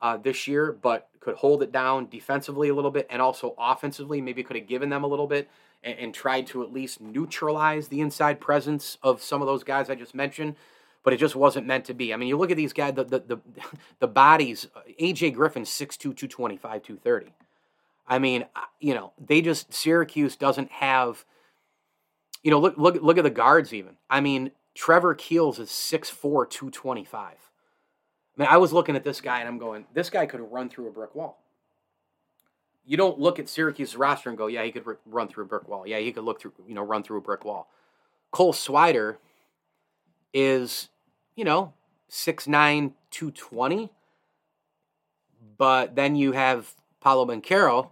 uh, 0.01 0.17
this 0.17 0.47
year, 0.47 0.71
but 0.71 1.09
could 1.19 1.35
hold 1.35 1.63
it 1.63 1.71
down 1.71 2.07
defensively 2.07 2.69
a 2.69 2.75
little 2.75 2.91
bit 2.91 3.07
and 3.09 3.21
also 3.21 3.55
offensively. 3.57 4.21
Maybe 4.21 4.43
could 4.43 4.57
have 4.57 4.67
given 4.67 4.89
them 4.89 5.03
a 5.03 5.07
little 5.07 5.27
bit 5.27 5.49
and, 5.83 5.97
and 5.97 6.13
tried 6.13 6.47
to 6.47 6.63
at 6.63 6.73
least 6.73 7.01
neutralize 7.01 7.87
the 7.87 8.01
inside 8.01 8.39
presence 8.39 8.97
of 9.01 9.21
some 9.21 9.41
of 9.41 9.47
those 9.47 9.63
guys 9.63 9.89
I 9.89 9.95
just 9.95 10.15
mentioned 10.15 10.55
but 11.05 11.13
it 11.13 11.17
just 11.17 11.35
wasn't 11.35 11.67
meant 11.67 11.85
to 11.85 11.93
be. 11.93 12.11
I 12.13 12.17
mean, 12.17 12.27
you 12.27 12.35
look 12.35 12.49
at 12.49 12.57
these 12.57 12.73
guys, 12.73 12.95
the 12.95 13.05
the 13.05 13.19
the, 13.19 13.37
the 13.99 14.07
bodies. 14.07 14.67
AJ 14.99 15.35
Griffin, 15.35 15.63
6'2", 15.63 15.99
225, 15.99 16.81
230. 16.81 17.33
I 18.07 18.19
mean, 18.19 18.45
uh, 18.55 18.61
you 18.79 18.93
know, 18.93 19.13
they 19.23 19.41
just 19.41 19.71
Syracuse 19.71 20.35
doesn't 20.35 20.71
have. 20.71 21.23
You 22.43 22.51
know, 22.51 22.59
look 22.59 22.75
look 22.77 23.01
look 23.01 23.17
at 23.17 23.23
the 23.23 23.29
guards 23.29 23.71
even. 23.71 23.97
I 24.09 24.19
mean, 24.19 24.51
Trevor 24.73 25.13
Keels 25.13 25.59
is 25.59 25.69
6'4", 25.69 26.49
225. 26.49 27.33
I 28.37 28.41
mean, 28.41 28.49
I 28.49 28.57
was 28.57 28.73
looking 28.73 28.95
at 28.95 29.03
this 29.03 29.21
guy 29.21 29.39
and 29.39 29.47
I'm 29.47 29.57
going, 29.57 29.85
this 29.93 30.09
guy 30.09 30.25
could 30.25 30.41
run 30.51 30.69
through 30.69 30.87
a 30.87 30.91
brick 30.91 31.15
wall. 31.15 31.41
You 32.85 32.97
don't 32.97 33.19
look 33.19 33.39
at 33.39 33.49
Syracuse's 33.49 33.95
roster 33.95 34.29
and 34.29 34.37
go, 34.37 34.47
yeah, 34.47 34.63
he 34.63 34.71
could 34.71 34.85
run 35.05 35.27
through 35.27 35.45
a 35.45 35.47
brick 35.47 35.67
wall. 35.67 35.87
Yeah, 35.87 35.99
he 35.99 36.11
could 36.11 36.23
look 36.23 36.39
through, 36.39 36.53
you 36.67 36.75
know, 36.75 36.83
run 36.83 37.01
through 37.01 37.17
a 37.17 37.21
brick 37.21 37.43
wall. 37.43 37.69
Cole 38.31 38.53
Swider 38.53 39.17
is 40.33 40.89
you 41.35 41.43
know, 41.43 41.73
6'9, 42.09 42.93
220. 43.11 43.89
But 45.57 45.95
then 45.95 46.15
you 46.15 46.31
have 46.31 46.73
Paolo 47.01 47.25
Banchero, 47.25 47.89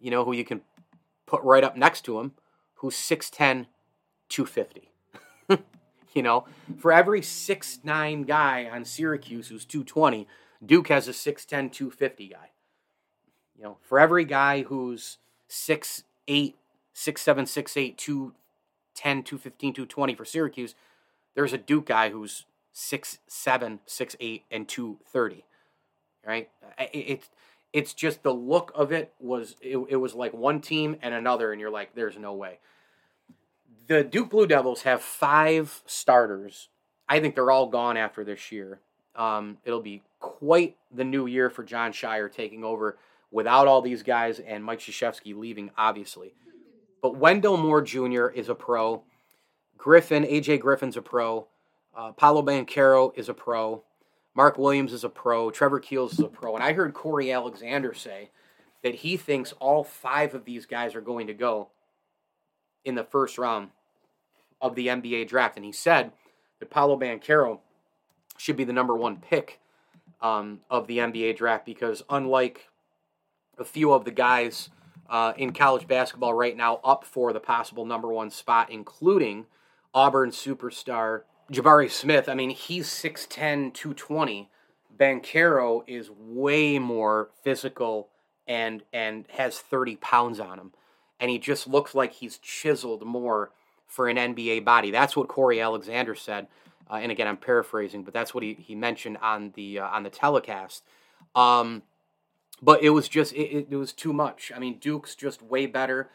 you 0.00 0.10
know, 0.10 0.24
who 0.24 0.32
you 0.32 0.44
can 0.44 0.62
put 1.26 1.42
right 1.42 1.62
up 1.62 1.76
next 1.76 2.02
to 2.02 2.18
him, 2.18 2.32
who's 2.76 2.94
6'10, 2.94 3.66
250. 4.28 4.90
you 6.18 6.22
know, 6.24 6.46
for 6.78 6.90
every 6.90 7.20
6'9 7.20 8.26
guy 8.26 8.68
on 8.68 8.84
Syracuse 8.84 9.46
who's 9.46 9.64
220, 9.64 10.26
Duke 10.66 10.88
has 10.88 11.06
a 11.06 11.12
6'10, 11.12 11.70
250 11.70 12.26
guy. 12.26 12.50
You 13.56 13.62
know, 13.62 13.76
for 13.82 14.00
every 14.00 14.24
guy 14.24 14.62
who's 14.62 15.18
6'8, 15.48 16.02
6'7, 16.26 16.54
6'8, 16.96 17.96
210, 17.96 19.22
215, 19.22 19.72
220 19.74 20.14
for 20.16 20.24
Syracuse, 20.24 20.74
there's 21.36 21.52
a 21.52 21.58
Duke 21.58 21.86
guy 21.86 22.10
who's 22.10 22.46
six 22.72 23.18
seven, 23.28 23.78
six 23.86 24.16
eight, 24.18 24.42
and 24.50 24.66
two 24.66 24.98
thirty. 25.06 25.44
Right? 26.26 26.50
It's 26.92 27.30
it's 27.72 27.94
just 27.94 28.24
the 28.24 28.34
look 28.34 28.72
of 28.74 28.90
it 28.90 29.14
was 29.20 29.54
it, 29.60 29.78
it 29.88 29.96
was 29.96 30.14
like 30.14 30.32
one 30.32 30.60
team 30.60 30.96
and 31.00 31.14
another, 31.14 31.52
and 31.52 31.60
you're 31.60 31.70
like, 31.70 31.94
there's 31.94 32.18
no 32.18 32.34
way. 32.34 32.58
The 33.88 34.04
Duke 34.04 34.28
Blue 34.28 34.46
Devils 34.46 34.82
have 34.82 35.00
five 35.00 35.82
starters. 35.86 36.68
I 37.08 37.20
think 37.20 37.34
they're 37.34 37.50
all 37.50 37.68
gone 37.68 37.96
after 37.96 38.22
this 38.22 38.52
year. 38.52 38.80
Um, 39.16 39.56
it'll 39.64 39.80
be 39.80 40.02
quite 40.20 40.76
the 40.94 41.04
new 41.04 41.26
year 41.26 41.48
for 41.48 41.64
Jon 41.64 41.92
Scheyer 41.92 42.30
taking 42.30 42.64
over 42.64 42.98
without 43.30 43.66
all 43.66 43.80
these 43.80 44.02
guys 44.02 44.40
and 44.40 44.62
Mike 44.62 44.80
Krzyzewski 44.80 45.34
leaving, 45.34 45.70
obviously. 45.78 46.34
But 47.00 47.16
Wendell 47.16 47.56
Moore 47.56 47.80
Jr. 47.80 48.26
is 48.26 48.50
a 48.50 48.54
pro. 48.54 49.04
Griffin, 49.78 50.24
AJ 50.24 50.60
Griffin's 50.60 50.98
a 50.98 51.02
pro. 51.02 51.46
Uh, 51.96 52.12
Paolo 52.12 52.42
Banchero 52.42 53.12
is 53.16 53.30
a 53.30 53.34
pro. 53.34 53.82
Mark 54.34 54.58
Williams 54.58 54.92
is 54.92 55.02
a 55.02 55.08
pro. 55.08 55.50
Trevor 55.50 55.80
Keels 55.80 56.12
is 56.12 56.20
a 56.20 56.28
pro. 56.28 56.54
And 56.54 56.62
I 56.62 56.74
heard 56.74 56.92
Cory 56.92 57.32
Alexander 57.32 57.94
say 57.94 58.30
that 58.82 58.96
he 58.96 59.16
thinks 59.16 59.52
all 59.52 59.82
five 59.82 60.34
of 60.34 60.44
these 60.44 60.66
guys 60.66 60.94
are 60.94 61.00
going 61.00 61.26
to 61.28 61.34
go 61.34 61.68
in 62.84 62.94
the 62.94 63.04
first 63.04 63.38
round 63.38 63.70
of 64.60 64.74
the 64.74 64.88
NBA 64.88 65.28
draft. 65.28 65.56
And 65.56 65.64
he 65.64 65.72
said 65.72 66.12
that 66.60 66.70
Paolo 66.70 66.98
Banchero 66.98 67.60
should 68.36 68.56
be 68.56 68.64
the 68.64 68.72
number 68.72 68.96
one 68.96 69.16
pick 69.16 69.60
um, 70.20 70.60
of 70.70 70.86
the 70.86 70.98
NBA 70.98 71.36
draft 71.36 71.64
because, 71.64 72.02
unlike 72.08 72.68
a 73.58 73.64
few 73.64 73.92
of 73.92 74.04
the 74.04 74.10
guys 74.10 74.70
uh, 75.08 75.32
in 75.36 75.52
college 75.52 75.86
basketball 75.86 76.34
right 76.34 76.56
now 76.56 76.80
up 76.84 77.04
for 77.04 77.32
the 77.32 77.40
possible 77.40 77.84
number 77.84 78.08
one 78.08 78.30
spot, 78.30 78.70
including 78.70 79.46
Auburn 79.94 80.30
superstar 80.30 81.22
Jabari 81.52 81.90
Smith, 81.90 82.28
I 82.28 82.34
mean, 82.34 82.50
he's 82.50 82.88
6'10, 82.88 83.72
220. 83.72 84.50
Banchero 84.98 85.82
is 85.86 86.10
way 86.10 86.78
more 86.78 87.30
physical 87.42 88.08
and 88.46 88.82
and 88.92 89.26
has 89.30 89.58
30 89.58 89.96
pounds 89.96 90.40
on 90.40 90.58
him. 90.58 90.72
And 91.20 91.30
he 91.30 91.38
just 91.38 91.66
looks 91.66 91.94
like 91.94 92.14
he's 92.14 92.38
chiseled 92.38 93.04
more 93.04 93.50
for 93.88 94.08
an 94.08 94.16
NBA 94.16 94.64
body. 94.64 94.90
That's 94.90 95.16
what 95.16 95.28
Cory 95.28 95.60
Alexander 95.60 96.14
said. 96.14 96.46
Uh, 96.90 96.94
and 96.96 97.10
again, 97.10 97.26
I'm 97.26 97.36
paraphrasing, 97.36 98.02
but 98.02 98.14
that's 98.14 98.32
what 98.32 98.42
he, 98.42 98.54
he 98.54 98.74
mentioned 98.74 99.18
on 99.20 99.52
the 99.56 99.80
uh, 99.80 99.88
on 99.88 100.04
the 100.04 100.10
telecast. 100.10 100.84
Um, 101.34 101.82
but 102.62 102.82
it 102.82 102.90
was 102.90 103.08
just 103.08 103.32
it, 103.34 103.68
it 103.70 103.76
was 103.76 103.92
too 103.92 104.12
much. 104.12 104.52
I 104.54 104.58
mean, 104.58 104.78
Duke's 104.78 105.14
just 105.14 105.42
way 105.42 105.66
better. 105.66 106.10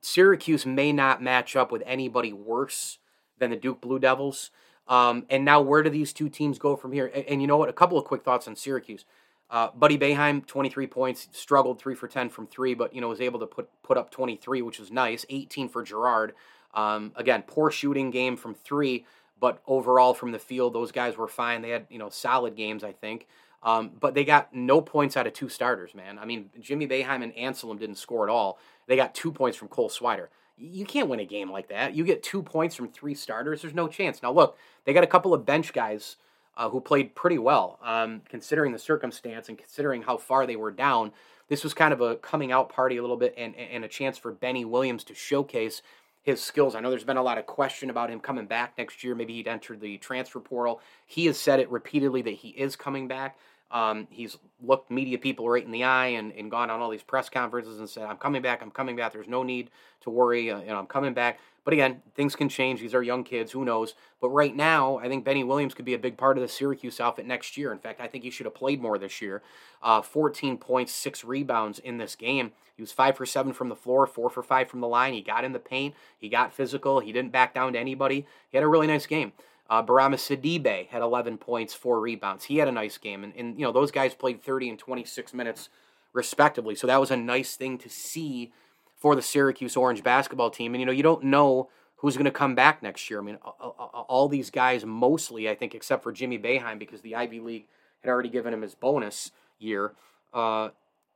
Syracuse 0.00 0.66
may 0.66 0.92
not 0.92 1.22
match 1.22 1.54
up 1.54 1.70
with 1.70 1.82
anybody 1.86 2.32
worse 2.32 2.98
than 3.38 3.50
the 3.50 3.56
Duke 3.56 3.80
Blue 3.80 3.98
Devils. 3.98 4.50
Um, 4.88 5.26
and 5.28 5.44
now, 5.44 5.60
where 5.60 5.82
do 5.82 5.90
these 5.90 6.12
two 6.12 6.28
teams 6.28 6.58
go 6.58 6.74
from 6.74 6.92
here? 6.92 7.10
And, 7.14 7.24
and, 7.26 7.40
you 7.42 7.46
know 7.46 7.58
what? 7.58 7.68
A 7.68 7.74
couple 7.74 7.98
of 7.98 8.04
quick 8.04 8.24
thoughts 8.24 8.48
on 8.48 8.56
Syracuse. 8.56 9.04
Uh, 9.50 9.68
Buddy 9.74 9.98
Boeheim, 9.98 10.44
23 10.46 10.86
points, 10.86 11.28
struggled 11.32 11.78
three 11.78 11.94
for 11.94 12.08
10 12.08 12.30
from 12.30 12.46
three, 12.46 12.74
but 12.74 12.94
you 12.94 13.00
know 13.00 13.08
was 13.08 13.20
able 13.20 13.40
to 13.40 13.46
put 13.46 13.68
put 13.82 13.96
up 13.96 14.10
23, 14.10 14.62
which 14.62 14.78
was 14.78 14.90
nice. 14.90 15.24
18 15.28 15.68
for 15.68 15.82
Girard. 15.82 16.34
Um, 16.74 17.12
again, 17.16 17.44
poor 17.46 17.70
shooting 17.70 18.10
game 18.10 18.36
from 18.36 18.54
three, 18.54 19.06
but 19.40 19.62
overall 19.66 20.14
from 20.14 20.32
the 20.32 20.38
field, 20.38 20.74
those 20.74 20.92
guys 20.92 21.16
were 21.16 21.28
fine. 21.28 21.62
They 21.62 21.70
had 21.70 21.86
you 21.90 21.98
know 21.98 22.08
solid 22.10 22.56
games, 22.56 22.84
I 22.84 22.92
think. 22.92 23.26
Um, 23.62 23.90
but 23.98 24.14
they 24.14 24.24
got 24.24 24.54
no 24.54 24.80
points 24.80 25.16
out 25.16 25.26
of 25.26 25.32
two 25.32 25.48
starters, 25.48 25.92
man. 25.92 26.18
I 26.18 26.24
mean, 26.24 26.50
Jimmy 26.60 26.86
Boeheim 26.86 27.24
and 27.24 27.34
Anselem 27.34 27.78
didn't 27.78 27.96
score 27.96 28.28
at 28.28 28.32
all. 28.32 28.60
They 28.86 28.94
got 28.94 29.16
two 29.16 29.32
points 29.32 29.56
from 29.56 29.66
Cole 29.66 29.90
Swider 29.90 30.28
you 30.58 30.84
can't 30.84 31.08
win 31.08 31.20
a 31.20 31.24
game 31.24 31.50
like 31.50 31.68
that. 31.68 31.94
You 31.94 32.04
get 32.04 32.22
two 32.22 32.42
points 32.42 32.74
from 32.74 32.88
three 32.88 33.14
starters. 33.14 33.62
There's 33.62 33.74
no 33.74 33.88
chance. 33.88 34.22
Now, 34.22 34.32
look, 34.32 34.58
they 34.84 34.92
got 34.92 35.04
a 35.04 35.08
couple 35.08 35.32
of 35.32 35.46
bench 35.46 35.72
guys 35.72 36.16
uh, 36.56 36.68
who 36.68 36.80
played 36.80 37.14
pretty 37.14 37.38
well, 37.38 37.78
um, 37.82 38.22
considering 38.28 38.72
the 38.72 38.78
circumstance 38.78 39.48
and 39.48 39.56
considering 39.56 40.02
how 40.02 40.16
far 40.16 40.46
they 40.46 40.56
were 40.56 40.72
down. 40.72 41.12
This 41.48 41.64
was 41.64 41.72
kind 41.72 41.92
of 41.92 42.00
a 42.00 42.16
coming 42.16 42.52
out 42.52 42.68
party 42.68 42.96
a 42.96 43.00
little 43.00 43.16
bit 43.16 43.34
and, 43.38 43.54
and 43.56 43.84
a 43.84 43.88
chance 43.88 44.18
for 44.18 44.32
Benny 44.32 44.64
Williams 44.64 45.04
to 45.04 45.14
showcase 45.14 45.80
his 46.22 46.42
skills. 46.42 46.74
I 46.74 46.80
know 46.80 46.90
there's 46.90 47.04
been 47.04 47.16
a 47.16 47.22
lot 47.22 47.38
of 47.38 47.46
question 47.46 47.90
about 47.90 48.10
him 48.10 48.20
coming 48.20 48.46
back 48.46 48.74
next 48.76 49.02
year. 49.02 49.14
Maybe 49.14 49.34
he'd 49.34 49.48
enter 49.48 49.76
the 49.76 49.98
transfer 49.98 50.40
portal. 50.40 50.80
He 51.06 51.26
has 51.26 51.38
said 51.38 51.60
it 51.60 51.70
repeatedly 51.70 52.22
that 52.22 52.34
he 52.34 52.48
is 52.50 52.76
coming 52.76 53.08
back. 53.08 53.38
Um, 53.70 54.08
he's 54.10 54.38
looked 54.62 54.90
media 54.90 55.18
people 55.18 55.48
right 55.48 55.64
in 55.64 55.70
the 55.70 55.84
eye 55.84 56.06
and, 56.06 56.32
and 56.32 56.50
gone 56.50 56.70
on 56.70 56.80
all 56.80 56.90
these 56.90 57.02
press 57.02 57.28
conferences 57.28 57.78
and 57.78 57.88
said, 57.88 58.04
I'm 58.04 58.16
coming 58.16 58.40
back, 58.40 58.62
I'm 58.62 58.70
coming 58.70 58.96
back. 58.96 59.12
There's 59.12 59.28
no 59.28 59.42
need 59.42 59.70
to 60.00 60.10
worry. 60.10 60.50
Uh, 60.50 60.60
you 60.60 60.68
know, 60.68 60.78
I'm 60.78 60.86
coming 60.86 61.12
back. 61.12 61.38
But 61.68 61.74
again, 61.74 62.00
things 62.14 62.34
can 62.34 62.48
change. 62.48 62.80
These 62.80 62.94
are 62.94 63.02
young 63.02 63.24
kids. 63.24 63.52
Who 63.52 63.62
knows? 63.62 63.92
But 64.22 64.30
right 64.30 64.56
now, 64.56 64.96
I 64.96 65.08
think 65.08 65.22
Benny 65.22 65.44
Williams 65.44 65.74
could 65.74 65.84
be 65.84 65.92
a 65.92 65.98
big 65.98 66.16
part 66.16 66.38
of 66.38 66.40
the 66.40 66.48
Syracuse 66.48 66.98
outfit 66.98 67.26
next 67.26 67.58
year. 67.58 67.72
In 67.72 67.78
fact, 67.78 68.00
I 68.00 68.06
think 68.06 68.24
he 68.24 68.30
should 68.30 68.46
have 68.46 68.54
played 68.54 68.80
more 68.80 68.96
this 68.96 69.20
year. 69.20 69.42
Uh, 69.82 70.00
14 70.00 70.56
points, 70.56 70.92
six 70.94 71.24
rebounds 71.24 71.78
in 71.78 71.98
this 71.98 72.14
game. 72.14 72.52
He 72.74 72.82
was 72.82 72.90
five 72.90 73.18
for 73.18 73.26
seven 73.26 73.52
from 73.52 73.68
the 73.68 73.76
floor, 73.76 74.06
four 74.06 74.30
for 74.30 74.42
five 74.42 74.70
from 74.70 74.80
the 74.80 74.88
line. 74.88 75.12
He 75.12 75.20
got 75.20 75.44
in 75.44 75.52
the 75.52 75.58
paint. 75.58 75.94
He 76.18 76.30
got 76.30 76.54
physical. 76.54 77.00
He 77.00 77.12
didn't 77.12 77.32
back 77.32 77.52
down 77.52 77.74
to 77.74 77.78
anybody. 77.78 78.26
He 78.50 78.56
had 78.56 78.64
a 78.64 78.68
really 78.68 78.86
nice 78.86 79.04
game. 79.04 79.34
Uh, 79.68 79.82
Bourama 79.82 80.14
Sidibe 80.14 80.88
had 80.88 81.02
11 81.02 81.36
points, 81.36 81.74
four 81.74 82.00
rebounds. 82.00 82.44
He 82.44 82.56
had 82.56 82.68
a 82.68 82.72
nice 82.72 82.96
game, 82.96 83.24
and, 83.24 83.34
and 83.36 83.58
you 83.58 83.66
know 83.66 83.72
those 83.72 83.90
guys 83.90 84.14
played 84.14 84.42
30 84.42 84.70
and 84.70 84.78
26 84.78 85.34
minutes 85.34 85.68
respectively. 86.14 86.74
So 86.74 86.86
that 86.86 86.98
was 86.98 87.10
a 87.10 87.16
nice 87.18 87.56
thing 87.56 87.76
to 87.76 87.90
see 87.90 88.52
for 88.98 89.14
the 89.14 89.22
Syracuse 89.22 89.76
Orange 89.76 90.02
basketball 90.02 90.50
team. 90.50 90.74
And 90.74 90.80
you 90.80 90.86
know 90.86 90.92
you 90.92 91.02
don't 91.02 91.24
know 91.24 91.70
who's 91.96 92.16
going 92.16 92.24
to 92.24 92.30
come 92.30 92.54
back 92.54 92.82
next 92.82 93.10
year. 93.10 93.20
I 93.20 93.22
mean, 93.22 93.36
all 93.36 94.28
these 94.28 94.50
guys, 94.50 94.84
mostly 94.84 95.48
I 95.48 95.54
think, 95.54 95.74
except 95.74 96.02
for 96.02 96.12
Jimmy 96.12 96.38
Boeheim, 96.38 96.78
because 96.78 97.00
the 97.00 97.16
Ivy 97.16 97.40
League 97.40 97.66
had 98.02 98.10
already 98.10 98.28
given 98.28 98.54
him 98.54 98.62
his 98.62 98.74
bonus 98.74 99.32
year. 99.58 99.92
Uh, 100.32 100.68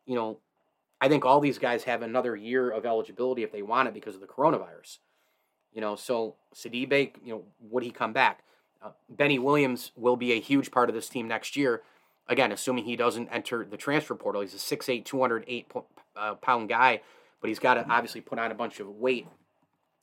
you 0.07 0.15
know, 0.15 0.39
I 1.01 1.09
think 1.09 1.25
all 1.25 1.41
these 1.41 1.59
guys 1.59 1.85
have 1.85 2.03
another 2.03 2.37
year 2.37 2.71
of 2.71 2.87
eligibility 2.87 3.43
if 3.43 3.53
they 3.53 3.63
want 3.63 3.89
it 3.89 3.95
because 3.95 4.15
of 4.15 4.21
the 4.21 4.27
coronavirus. 4.27 4.99
You 5.73 5.81
know, 5.81 5.97
so 5.97 6.37
Sidibe, 6.55 7.13
you 7.25 7.33
know, 7.33 7.43
would 7.71 7.83
he 7.83 7.91
come 7.91 8.13
back? 8.13 8.45
Uh, 8.83 8.91
Benny 9.09 9.39
Williams 9.39 9.93
will 9.97 10.17
be 10.17 10.33
a 10.33 10.41
huge 10.41 10.71
part 10.71 10.89
of 10.89 10.95
this 10.95 11.09
team 11.09 11.29
next 11.29 11.57
year. 11.57 11.83
Again, 12.29 12.53
assuming 12.53 12.85
he 12.85 12.97
doesn't 12.97 13.29
enter 13.29 13.65
the 13.65 13.77
transfer 13.77 14.15
portal. 14.15 14.43
He's 14.43 14.55
a 14.55 14.77
6'8", 14.77 15.05
208 15.05 15.73
uh, 16.17 16.35
pound 16.37 16.69
guy, 16.69 17.01
but 17.43 17.49
he's 17.49 17.59
got 17.59 17.75
to 17.75 17.87
obviously 17.91 18.23
put 18.23 18.39
on 18.39 18.51
a 18.51 18.55
bunch 18.55 18.81
of 18.81 18.89
weight 18.89 19.27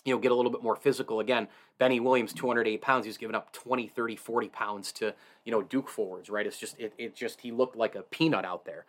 you 0.06 0.14
know, 0.14 0.20
get 0.20 0.32
a 0.32 0.36
little 0.36 0.52
bit 0.52 0.64
more 0.64 0.76
physical. 0.76 1.20
Again, 1.20 1.48
Benny 1.78 2.00
Williams, 2.00 2.34
208 2.34 2.82
pounds, 2.82 3.06
he's 3.06 3.18
given 3.18 3.36
up 3.36 3.52
20, 3.52 3.88
30, 3.88 4.16
40 4.16 4.48
pounds 4.50 4.92
to, 4.94 5.14
you 5.44 5.52
know, 5.52 5.62
Duke 5.62 5.90
forwards, 5.90 6.30
right? 6.30 6.48
It's 6.48 6.58
just, 6.58 6.80
it, 6.80 6.94
it 6.98 7.16
just, 7.16 7.42
he 7.42 7.52
looked 7.52 7.76
like 7.76 7.96
a 7.96 8.04
peanut 8.04 8.46
out 8.46 8.66
there. 8.66 8.86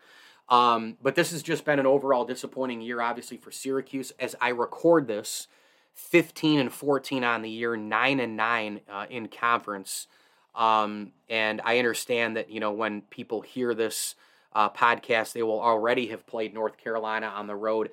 Um, 0.48 0.96
but 1.02 1.14
this 1.14 1.30
has 1.30 1.42
just 1.42 1.64
been 1.64 1.78
an 1.78 1.86
overall 1.86 2.24
disappointing 2.24 2.80
year, 2.80 3.00
obviously, 3.00 3.36
for 3.36 3.50
Syracuse. 3.50 4.12
As 4.18 4.34
I 4.40 4.48
record 4.48 5.06
this, 5.06 5.46
15 5.94 6.60
and 6.60 6.72
14 6.72 7.24
on 7.24 7.42
the 7.42 7.50
year, 7.50 7.76
9 7.76 8.20
and 8.20 8.36
9 8.36 8.80
uh, 8.88 9.06
in 9.10 9.28
conference. 9.28 10.06
Um, 10.54 11.12
and 11.28 11.60
I 11.64 11.78
understand 11.78 12.36
that, 12.36 12.50
you 12.50 12.60
know, 12.60 12.72
when 12.72 13.02
people 13.02 13.40
hear 13.40 13.74
this 13.74 14.16
uh, 14.52 14.70
podcast, 14.70 15.32
they 15.32 15.42
will 15.42 15.60
already 15.60 16.08
have 16.08 16.26
played 16.26 16.54
North 16.54 16.76
Carolina 16.76 17.26
on 17.26 17.46
the 17.46 17.54
road. 17.54 17.90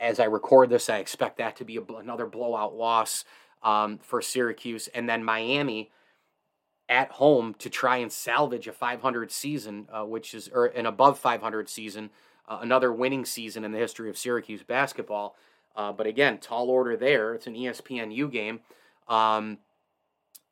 As 0.00 0.18
I 0.18 0.24
record 0.24 0.70
this, 0.70 0.88
I 0.88 0.98
expect 0.98 1.38
that 1.38 1.56
to 1.56 1.64
be 1.64 1.76
a, 1.76 1.82
another 1.82 2.26
blowout 2.26 2.74
loss 2.74 3.24
um, 3.62 3.98
for 3.98 4.22
Syracuse. 4.22 4.88
And 4.88 5.08
then 5.08 5.22
Miami 5.22 5.90
at 6.88 7.10
home 7.12 7.54
to 7.58 7.70
try 7.70 7.98
and 7.98 8.10
salvage 8.10 8.66
a 8.66 8.72
500 8.72 9.30
season, 9.30 9.86
uh, 9.92 10.04
which 10.04 10.34
is 10.34 10.48
or 10.48 10.66
an 10.66 10.86
above 10.86 11.18
500 11.18 11.68
season, 11.68 12.10
uh, 12.48 12.58
another 12.62 12.92
winning 12.92 13.24
season 13.24 13.64
in 13.64 13.72
the 13.72 13.78
history 13.78 14.10
of 14.10 14.18
Syracuse 14.18 14.62
basketball. 14.62 15.36
Uh, 15.76 15.92
but 15.92 16.06
again, 16.06 16.38
tall 16.38 16.68
order 16.68 16.96
there. 16.96 17.34
It's 17.34 17.46
an 17.46 17.54
ESPNU 17.54 18.30
game. 18.32 18.60
Um, 19.06 19.58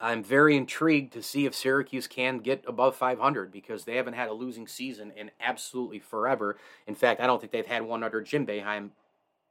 I'm 0.01 0.23
very 0.23 0.57
intrigued 0.57 1.13
to 1.15 1.23
see 1.23 1.45
if 1.45 1.57
Syracuse 1.57 2.07
can 2.07 2.39
get 2.39 2.65
above 2.69 2.95
500 2.95 3.51
because 3.51 3.85
they 3.85 3.97
haven't 3.97 4.15
had 4.15 4.29
a 4.29 4.33
losing 4.33 4.69
season 4.69 5.13
in 5.17 5.33
absolutely 5.41 5.99
forever. 5.99 6.57
In 6.87 6.95
fact, 6.95 7.21
I 7.21 7.27
don't 7.27 7.41
think 7.41 7.51
they've 7.51 7.67
had 7.67 7.83
one 7.83 8.05
under 8.05 8.21
Jim 8.21 8.47
Boeheim, 8.47 8.91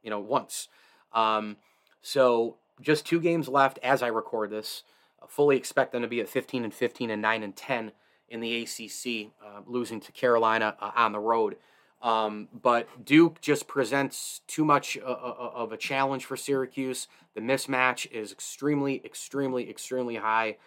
you 0.02 0.10
know, 0.10 0.20
once. 0.20 0.68
Um, 1.12 1.56
so 2.02 2.56
just 2.80 3.06
two 3.06 3.20
games 3.20 3.48
left 3.48 3.78
as 3.82 4.02
I 4.02 4.08
record 4.08 4.50
this 4.50 4.84
fully 5.28 5.56
expect 5.56 5.92
them 5.92 6.02
to 6.02 6.08
be 6.08 6.20
at 6.20 6.28
15 6.28 6.64
and 6.64 6.74
15 6.74 7.10
and 7.10 7.22
9 7.22 7.42
and 7.42 7.56
10 7.56 7.92
in 8.28 8.40
the 8.40 8.62
ACC, 8.62 9.30
uh, 9.44 9.60
losing 9.66 10.00
to 10.00 10.12
Carolina 10.12 10.76
uh, 10.80 10.90
on 10.96 11.12
the 11.12 11.20
road. 11.20 11.56
Um, 12.00 12.48
but 12.52 13.04
Duke 13.04 13.40
just 13.40 13.66
presents 13.66 14.42
too 14.46 14.64
much 14.64 14.96
uh, 14.98 15.10
uh, 15.10 15.34
uh, 15.38 15.50
of 15.54 15.72
a 15.72 15.76
challenge 15.76 16.24
for 16.24 16.36
Syracuse. 16.36 17.08
The 17.34 17.40
mismatch 17.40 18.10
is 18.12 18.30
extremely, 18.30 19.02
extremely, 19.04 19.68
extremely 19.68 20.16
high. 20.16 20.58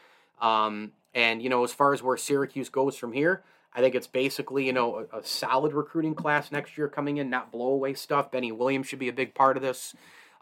Um, 0.41 0.91
and, 1.13 1.41
you 1.41 1.50
know, 1.50 1.63
as 1.63 1.74
far 1.74 1.94
as 1.94 2.04
where 2.04 2.17
Syracuse 2.17 2.70
goes 2.70 2.98
from 2.98 3.13
here, 3.13 3.44
I 3.73 3.79
think 3.79 3.95
it's 3.95 4.07
basically, 4.07 4.65
you 4.65 4.73
know, 4.73 5.07
a, 5.12 5.19
a 5.19 5.23
solid 5.23 5.73
recruiting 5.73 6.15
class 6.15 6.51
next 6.51 6.77
year 6.77 6.88
coming 6.88 7.17
in, 7.17 7.29
not 7.29 7.51
blowaway 7.51 7.97
stuff. 7.97 8.31
Benny 8.31 8.51
Williams 8.51 8.88
should 8.88 8.99
be 8.99 9.10
a 9.10 9.13
big 9.13 9.34
part 9.34 9.55
of 9.57 9.63
this. 9.63 9.95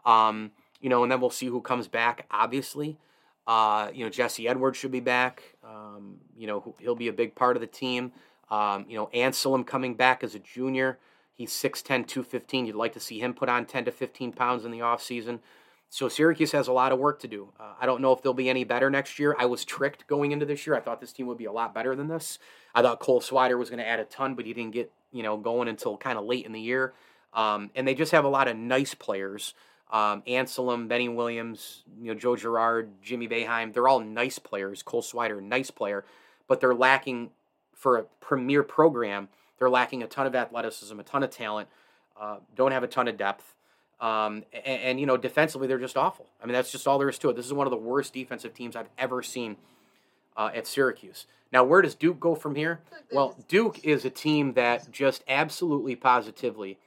Um, 0.04 0.50
you 0.80 0.88
know, 0.88 1.02
and 1.02 1.12
then 1.12 1.20
we'll 1.20 1.30
see 1.30 1.46
who 1.46 1.60
comes 1.60 1.86
back, 1.88 2.26
obviously. 2.30 2.98
Uh, 3.46 3.90
you 3.92 4.04
know, 4.04 4.10
Jesse 4.10 4.48
Edwards 4.48 4.78
should 4.78 4.92
be 4.92 5.00
back. 5.00 5.42
Um, 5.64 6.16
you 6.36 6.46
know, 6.46 6.74
he'll 6.78 6.94
be 6.94 7.08
a 7.08 7.12
big 7.12 7.34
part 7.34 7.56
of 7.56 7.60
the 7.60 7.66
team. 7.66 8.12
Um, 8.50 8.86
you 8.88 8.96
know, 8.96 9.08
Anselem 9.14 9.66
coming 9.66 9.94
back 9.94 10.24
as 10.24 10.34
a 10.34 10.38
junior. 10.38 10.98
He's 11.34 11.52
6'10, 11.52 12.06
215. 12.06 12.66
You'd 12.66 12.76
like 12.76 12.92
to 12.94 13.00
see 13.00 13.18
him 13.18 13.32
put 13.32 13.48
on 13.48 13.64
10 13.64 13.86
to 13.86 13.92
15 13.92 14.32
pounds 14.32 14.64
in 14.64 14.70
the 14.70 14.80
offseason. 14.80 15.38
So 15.90 16.08
Syracuse 16.08 16.52
has 16.52 16.68
a 16.68 16.72
lot 16.72 16.92
of 16.92 16.98
work 16.98 17.20
to 17.20 17.28
do. 17.28 17.52
Uh, 17.58 17.74
I 17.80 17.84
don't 17.84 18.00
know 18.00 18.12
if 18.12 18.22
they'll 18.22 18.32
be 18.32 18.48
any 18.48 18.64
better 18.64 18.88
next 18.90 19.18
year. 19.18 19.36
I 19.38 19.46
was 19.46 19.64
tricked 19.64 20.06
going 20.06 20.32
into 20.32 20.46
this 20.46 20.66
year. 20.66 20.76
I 20.76 20.80
thought 20.80 21.00
this 21.00 21.12
team 21.12 21.26
would 21.26 21.38
be 21.38 21.46
a 21.46 21.52
lot 21.52 21.74
better 21.74 21.94
than 21.96 22.08
this. 22.08 22.38
I 22.74 22.82
thought 22.82 23.00
Cole 23.00 23.20
Swider 23.20 23.58
was 23.58 23.70
going 23.70 23.80
to 23.80 23.86
add 23.86 24.00
a 24.00 24.04
ton, 24.04 24.34
but 24.34 24.46
he 24.46 24.54
didn't 24.54 24.72
get, 24.72 24.92
you 25.12 25.22
know, 25.22 25.36
going 25.36 25.68
until 25.68 25.96
kind 25.96 26.16
of 26.16 26.24
late 26.24 26.46
in 26.46 26.52
the 26.52 26.60
year. 26.60 26.94
Um, 27.34 27.70
and 27.74 27.86
they 27.86 27.94
just 27.94 28.12
have 28.12 28.24
a 28.24 28.28
lot 28.28 28.48
of 28.48 28.56
nice 28.56 28.94
players 28.94 29.54
um, 29.90 30.22
Anselem, 30.22 30.86
Benny 30.88 31.08
Williams, 31.08 31.82
you 32.00 32.12
know, 32.12 32.18
Joe 32.18 32.36
Girard, 32.36 32.90
Jimmy 33.02 33.26
Boeheim, 33.26 33.72
they're 33.72 33.88
all 33.88 34.00
nice 34.00 34.38
players. 34.38 34.82
Cole 34.82 35.02
Swider, 35.02 35.42
nice 35.42 35.70
player, 35.70 36.04
but 36.46 36.60
they're 36.60 36.74
lacking 36.74 37.30
for 37.74 37.96
a 37.96 38.04
premier 38.20 38.62
program. 38.62 39.28
They're 39.58 39.70
lacking 39.70 40.02
a 40.02 40.06
ton 40.06 40.26
of 40.26 40.34
athleticism, 40.34 40.98
a 40.98 41.02
ton 41.02 41.22
of 41.22 41.30
talent, 41.30 41.68
uh, 42.18 42.36
don't 42.54 42.72
have 42.72 42.82
a 42.82 42.86
ton 42.86 43.08
of 43.08 43.16
depth. 43.16 43.54
Um, 44.00 44.44
and, 44.52 44.80
and, 44.82 45.00
you 45.00 45.06
know, 45.06 45.18
defensively, 45.18 45.68
they're 45.68 45.78
just 45.78 45.96
awful. 45.96 46.26
I 46.42 46.46
mean, 46.46 46.54
that's 46.54 46.72
just 46.72 46.88
all 46.88 46.98
there 46.98 47.10
is 47.10 47.18
to 47.18 47.28
it. 47.28 47.36
This 47.36 47.46
is 47.46 47.52
one 47.52 47.66
of 47.66 47.70
the 47.70 47.76
worst 47.76 48.14
defensive 48.14 48.54
teams 48.54 48.74
I've 48.74 48.88
ever 48.96 49.22
seen 49.22 49.56
uh, 50.36 50.50
at 50.54 50.66
Syracuse. 50.66 51.26
Now, 51.52 51.64
where 51.64 51.82
does 51.82 51.94
Duke 51.94 52.18
go 52.18 52.34
from 52.34 52.54
here? 52.54 52.80
Well, 53.12 53.36
Duke 53.46 53.84
is 53.84 54.04
a 54.04 54.10
team 54.10 54.54
that 54.54 54.90
just 54.90 55.22
absolutely 55.28 55.96
positively 55.96 56.78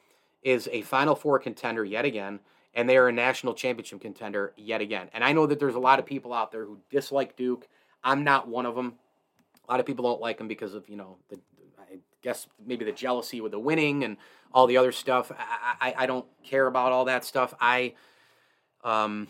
is 0.42 0.68
a 0.72 0.82
Final 0.82 1.16
Four 1.16 1.38
contender 1.38 1.86
yet 1.86 2.04
again 2.04 2.40
and 2.74 2.90
they 2.90 2.98
are 2.98 3.08
a 3.08 3.12
national 3.12 3.54
championship 3.54 4.02
contender 4.02 4.54
yet 4.58 4.82
again. 4.82 5.10
And 5.14 5.24
I 5.24 5.34
know 5.34 5.46
that 5.46 5.60
there's 5.60 5.76
a 5.76 5.80
lot 5.80 6.00
of 6.00 6.06
people 6.06 6.34
out 6.34 6.52
there 6.52 6.66
who 6.66 6.80
dislike 6.90 7.36
Duke. 7.36 7.68
I'm 8.04 8.24
not 8.24 8.48
one 8.48 8.66
of 8.66 8.76
them. 8.76 8.96
A 9.68 9.72
lot 9.72 9.80
of 9.80 9.86
people 9.86 10.04
don't 10.04 10.22
like 10.22 10.38
them 10.38 10.48
because 10.48 10.74
of 10.74 10.90
you 10.90 10.98
know 10.98 11.18
the, 11.30 11.40
I 11.94 11.98
guess 12.22 12.48
maybe 12.66 12.86
the 12.86 12.92
jealousy 12.92 13.42
with 13.42 13.52
the 13.52 13.60
winning 13.60 14.04
and 14.04 14.18
all 14.54 14.68
the 14.68 14.78
other 14.78 14.92
stuff. 14.92 15.32
I, 15.38 15.90
I, 15.90 16.04
I 16.04 16.06
don't 16.06 16.26
care 16.44 16.68
about 16.68 16.92
all 16.92 17.06
that 17.06 17.26
stuff. 17.26 17.54
I 17.60 17.94
um, 18.84 19.28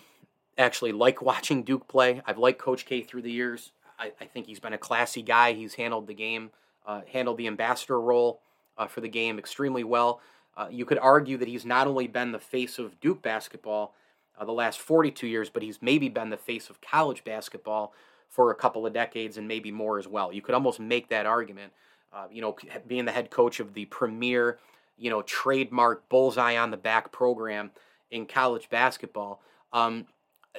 actually 0.57 0.91
like 0.91 1.21
watching 1.21 1.63
Duke 1.63 1.87
play. 1.87 2.21
I've 2.25 2.37
liked 2.37 2.59
Coach 2.59 2.85
K 2.85 3.01
through 3.01 3.23
the 3.23 3.31
years. 3.31 3.71
I, 3.99 4.11
I 4.19 4.25
think 4.25 4.47
he's 4.47 4.59
been 4.59 4.73
a 4.73 4.77
classy 4.77 5.21
guy. 5.21 5.53
He's 5.53 5.75
handled 5.75 6.07
the 6.07 6.13
game, 6.13 6.51
uh, 6.85 7.01
handled 7.11 7.37
the 7.37 7.47
ambassador 7.47 7.99
role 7.99 8.41
uh, 8.77 8.87
for 8.87 9.01
the 9.01 9.09
game 9.09 9.37
extremely 9.37 9.83
well. 9.83 10.21
Uh, 10.55 10.67
you 10.69 10.85
could 10.85 10.99
argue 10.99 11.37
that 11.37 11.47
he's 11.47 11.65
not 11.65 11.87
only 11.87 12.07
been 12.07 12.31
the 12.31 12.39
face 12.39 12.77
of 12.77 12.99
Duke 12.99 13.21
basketball 13.21 13.95
uh, 14.37 14.45
the 14.45 14.51
last 14.51 14.79
42 14.79 15.27
years, 15.27 15.49
but 15.49 15.63
he's 15.63 15.81
maybe 15.81 16.09
been 16.09 16.29
the 16.29 16.37
face 16.37 16.69
of 16.69 16.81
college 16.81 17.23
basketball 17.23 17.93
for 18.29 18.51
a 18.51 18.55
couple 18.55 18.85
of 18.85 18.93
decades 18.93 19.37
and 19.37 19.47
maybe 19.47 19.71
more 19.71 19.99
as 19.99 20.07
well. 20.07 20.33
You 20.33 20.41
could 20.41 20.55
almost 20.55 20.79
make 20.79 21.09
that 21.09 21.25
argument. 21.25 21.71
Uh, 22.13 22.27
you 22.31 22.41
know, 22.41 22.55
being 22.87 23.05
the 23.05 23.11
head 23.11 23.29
coach 23.31 23.59
of 23.59 23.73
the 23.73 23.85
premier, 23.85 24.59
you 24.97 25.09
know, 25.09 25.21
trademark 25.23 26.07
bullseye 26.09 26.57
on 26.57 26.71
the 26.71 26.77
back 26.77 27.11
program 27.11 27.71
in 28.11 28.25
college 28.25 28.69
basketball. 28.69 29.41
Um, 29.71 30.05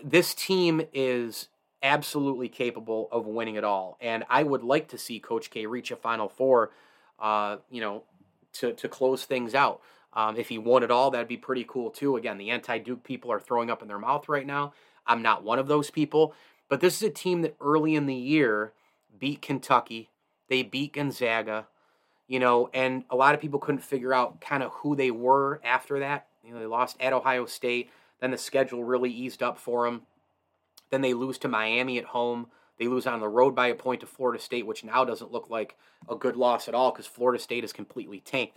this 0.03 0.35
team 0.35 0.83
is 0.93 1.49
absolutely 1.83 2.49
capable 2.49 3.09
of 3.13 3.27
winning 3.27 3.55
it 3.55 3.65
all, 3.65 3.97
and 4.01 4.25
I 4.29 4.43
would 4.43 4.65
like 4.65 4.89
to 4.89 4.99
see 4.99 5.21
Coach 5.21 5.51
K 5.51 5.67
reach 5.67 5.91
a 5.91 5.97
Final 5.97 6.29
Four. 6.29 6.73
Uh, 7.21 7.59
you 7.71 7.81
know, 7.81 8.03
to, 8.55 8.73
to 8.73 8.89
close 8.89 9.25
things 9.25 9.55
out. 9.55 9.81
Um, 10.13 10.37
if 10.37 10.49
he 10.49 10.59
won 10.59 10.83
it 10.83 10.91
all, 10.91 11.11
that'd 11.11 11.29
be 11.29 11.37
pretty 11.37 11.65
cool 11.69 11.91
too. 11.91 12.17
Again, 12.17 12.39
the 12.39 12.51
anti 12.51 12.79
Duke 12.79 13.03
people 13.03 13.33
are 13.33 13.41
throwing 13.41 13.71
up 13.71 13.83
in 13.83 13.89
their 13.89 13.99
mouth 13.99 14.29
right 14.29 14.47
now. 14.47 14.73
I'm 15.07 15.23
not 15.23 15.43
one 15.43 15.59
of 15.59 15.67
those 15.67 15.91
people, 15.91 16.35
but 16.69 16.81
this 16.81 16.97
is 16.97 17.03
a 17.03 17.11
team 17.11 17.43
that 17.43 17.57
early 17.61 17.95
in 17.95 18.07
the 18.07 18.15
year 18.15 18.73
beat 19.19 19.43
Kentucky. 19.43 20.11
They 20.49 20.63
beat 20.63 20.95
Gonzaga, 20.95 21.67
you 22.27 22.39
know, 22.39 22.71
and 22.75 23.05
a 23.11 23.17
lot 23.17 23.35
of 23.35 23.41
people 23.41 23.61
couldn't 23.61 23.81
figure 23.81 24.13
out 24.13 24.41
kind 24.41 24.63
of 24.63 24.73
who 24.73 24.97
they 24.97 25.11
were 25.11 25.61
after 25.65 26.01
that. 26.01 26.27
You 26.45 26.53
know, 26.53 26.61
they 26.61 26.67
lost 26.67 26.97
at 27.01 27.13
Ohio 27.13 27.47
State. 27.47 27.91
Then 28.21 28.31
the 28.31 28.39
schedule 28.39 28.85
really 28.85 29.11
eased 29.11 29.43
up 29.43 29.59
for 29.59 29.85
them. 29.85 30.03
Then 30.91 31.01
they 31.01 31.15
lose 31.15 31.39
to 31.39 31.49
Miami 31.49 31.99
at 31.99 32.05
home. 32.05 32.49
They 32.79 32.89
lose 32.89 33.07
on 33.07 33.21
the 33.21 33.29
road 33.29 33.55
by 33.55 33.69
a 33.69 33.75
point 33.75 34.01
to 34.01 34.07
Florida 34.07 34.43
State, 34.43 34.67
which 34.67 34.85
now 34.85 35.05
doesn't 35.05 35.33
look 35.33 35.49
like 35.49 35.77
a 36.09 36.17
good 36.17 36.37
loss 36.37 36.69
at 36.69 36.75
all 36.75 36.91
because 36.91 37.07
Florida 37.07 37.43
State 37.43 37.65
is 37.65 37.73
completely 37.73 38.21
tanked. 38.21 38.57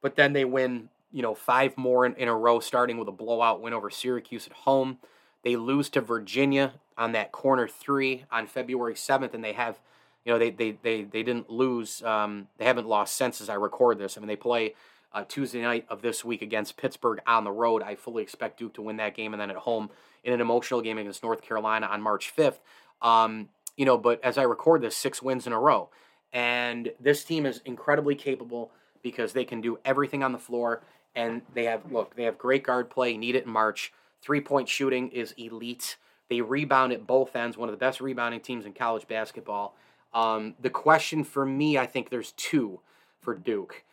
But 0.00 0.16
then 0.16 0.32
they 0.32 0.44
win, 0.44 0.88
you 1.10 1.22
know, 1.22 1.34
five 1.34 1.76
more 1.76 2.06
in, 2.06 2.14
in, 2.14 2.28
a 2.28 2.36
row, 2.36 2.60
starting 2.60 2.98
with 2.98 3.08
a 3.08 3.12
blowout 3.12 3.60
win 3.60 3.72
over 3.72 3.90
Syracuse 3.90 4.46
at 4.46 4.52
home. 4.52 4.98
They 5.42 5.56
lose 5.56 5.88
to 5.90 6.00
Virginia 6.00 6.74
on 6.96 7.12
that 7.12 7.32
corner 7.32 7.68
three 7.68 8.24
on 8.30 8.46
February 8.46 8.94
7th, 8.94 9.34
and 9.34 9.44
they 9.44 9.52
have, 9.52 9.80
you 10.26 10.32
know, 10.32 10.38
they 10.38 10.50
they 10.50 10.76
they, 10.82 11.04
they 11.04 11.22
didn't 11.22 11.48
lose. 11.48 12.02
Um, 12.02 12.48
they 12.58 12.64
haven't 12.64 12.88
lost 12.88 13.14
since 13.16 13.40
as 13.40 13.48
I 13.48 13.54
record 13.54 13.98
this. 13.98 14.18
I 14.18 14.20
mean, 14.20 14.28
they 14.28 14.36
play 14.36 14.74
uh, 15.12 15.24
Tuesday 15.26 15.62
night 15.62 15.86
of 15.88 16.02
this 16.02 16.24
week 16.24 16.42
against 16.42 16.76
Pittsburgh 16.76 17.20
on 17.26 17.44
the 17.44 17.52
road. 17.52 17.82
I 17.82 17.94
fully 17.94 18.24
expect 18.24 18.58
Duke 18.58 18.74
to 18.74 18.82
win 18.82 18.96
that 18.96 19.14
game, 19.14 19.32
and 19.32 19.40
then 19.40 19.50
at 19.50 19.56
home 19.56 19.88
in 20.24 20.32
an 20.32 20.40
emotional 20.40 20.82
game 20.82 20.98
against 20.98 21.22
North 21.22 21.40
Carolina 21.40 21.86
on 21.86 22.02
March 22.02 22.34
5th. 22.36 22.58
Um, 23.00 23.48
you 23.76 23.84
know, 23.84 23.96
but 23.96 24.22
as 24.24 24.36
I 24.36 24.42
record 24.42 24.82
this, 24.82 24.96
six 24.96 25.22
wins 25.22 25.46
in 25.46 25.52
a 25.52 25.60
row. 25.60 25.88
And 26.32 26.90
this 26.98 27.24
team 27.24 27.46
is 27.46 27.62
incredibly 27.64 28.14
capable 28.14 28.72
because 29.02 29.32
they 29.32 29.44
can 29.44 29.60
do 29.60 29.78
everything 29.84 30.24
on 30.24 30.32
the 30.32 30.38
floor. 30.38 30.82
And 31.14 31.42
they 31.54 31.64
have, 31.64 31.92
look, 31.92 32.16
they 32.16 32.24
have 32.24 32.36
great 32.36 32.64
guard 32.64 32.90
play, 32.90 33.16
need 33.16 33.36
it 33.36 33.46
in 33.46 33.50
March. 33.50 33.92
Three 34.20 34.40
point 34.40 34.68
shooting 34.68 35.10
is 35.10 35.32
elite. 35.38 35.96
They 36.28 36.40
rebound 36.40 36.92
at 36.92 37.06
both 37.06 37.36
ends, 37.36 37.56
one 37.56 37.68
of 37.68 37.72
the 37.72 37.78
best 37.78 38.00
rebounding 38.00 38.40
teams 38.40 38.66
in 38.66 38.72
college 38.72 39.06
basketball. 39.06 39.76
Um, 40.16 40.54
the 40.60 40.70
question 40.70 41.22
for 41.22 41.44
me, 41.44 41.76
I 41.78 41.86
think 41.86 42.10
there's 42.10 42.32
two 42.32 42.80
for 43.20 43.34
Duke. 43.34 43.84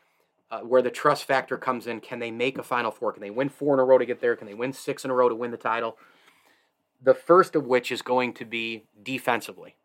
Uh, 0.50 0.60
where 0.60 0.84
the 0.84 0.92
trust 0.92 1.26
factor 1.26 1.58
comes 1.58 1.88
in. 1.88 2.00
Can 2.00 2.20
they 2.20 2.30
make 2.30 2.60
a 2.60 2.64
Final 2.64 2.92
Four? 2.92 3.12
Can 3.12 3.22
they 3.22 3.32
win 3.32 3.50
four 3.50 3.74
in 3.74 3.80
a 3.80 3.84
row 3.84 3.98
to 3.98 4.06
get 4.06 4.22
there? 4.22 4.36
Can 4.36 4.46
they 4.46 4.54
win 4.54 4.72
six 4.72 5.04
in 5.04 5.10
a 5.10 5.14
row 5.14 5.28
to 5.28 5.34
win 5.34 5.50
the 5.50 5.58
title? 5.58 5.98
the 7.04 7.14
first 7.14 7.56
of 7.56 7.68
which 7.68 7.92
is 7.92 8.02
going 8.02 8.34
to 8.34 8.46
be 8.46 8.86
defensively. 9.02 9.76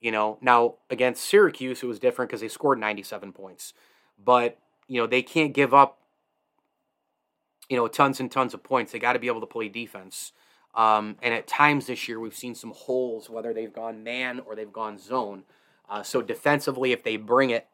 You 0.00 0.10
know, 0.10 0.38
now 0.40 0.76
against 0.90 1.24
Syracuse, 1.24 1.82
it 1.82 1.86
was 1.86 1.98
different 1.98 2.30
because 2.30 2.40
they 2.40 2.48
scored 2.48 2.78
97 2.78 3.32
points. 3.32 3.74
But, 4.22 4.58
you 4.88 5.00
know, 5.00 5.06
they 5.06 5.22
can't 5.22 5.52
give 5.52 5.72
up, 5.72 5.98
you 7.68 7.76
know, 7.76 7.88
tons 7.88 8.20
and 8.20 8.30
tons 8.30 8.54
of 8.54 8.62
points. 8.62 8.92
They 8.92 8.98
got 8.98 9.14
to 9.14 9.18
be 9.18 9.28
able 9.28 9.40
to 9.40 9.46
play 9.46 9.68
defense. 9.68 10.32
Um, 10.74 11.16
and 11.22 11.32
at 11.32 11.46
times 11.46 11.86
this 11.86 12.08
year, 12.08 12.18
we've 12.18 12.34
seen 12.34 12.54
some 12.54 12.72
holes, 12.72 13.30
whether 13.30 13.52
they've 13.52 13.72
gone 13.72 14.02
man 14.02 14.40
or 14.40 14.56
they've 14.56 14.72
gone 14.72 14.98
zone. 14.98 15.44
Uh, 15.88 16.02
so 16.02 16.20
defensively, 16.20 16.92
if 16.92 17.04
they 17.04 17.16
bring 17.16 17.50
it, 17.50 17.66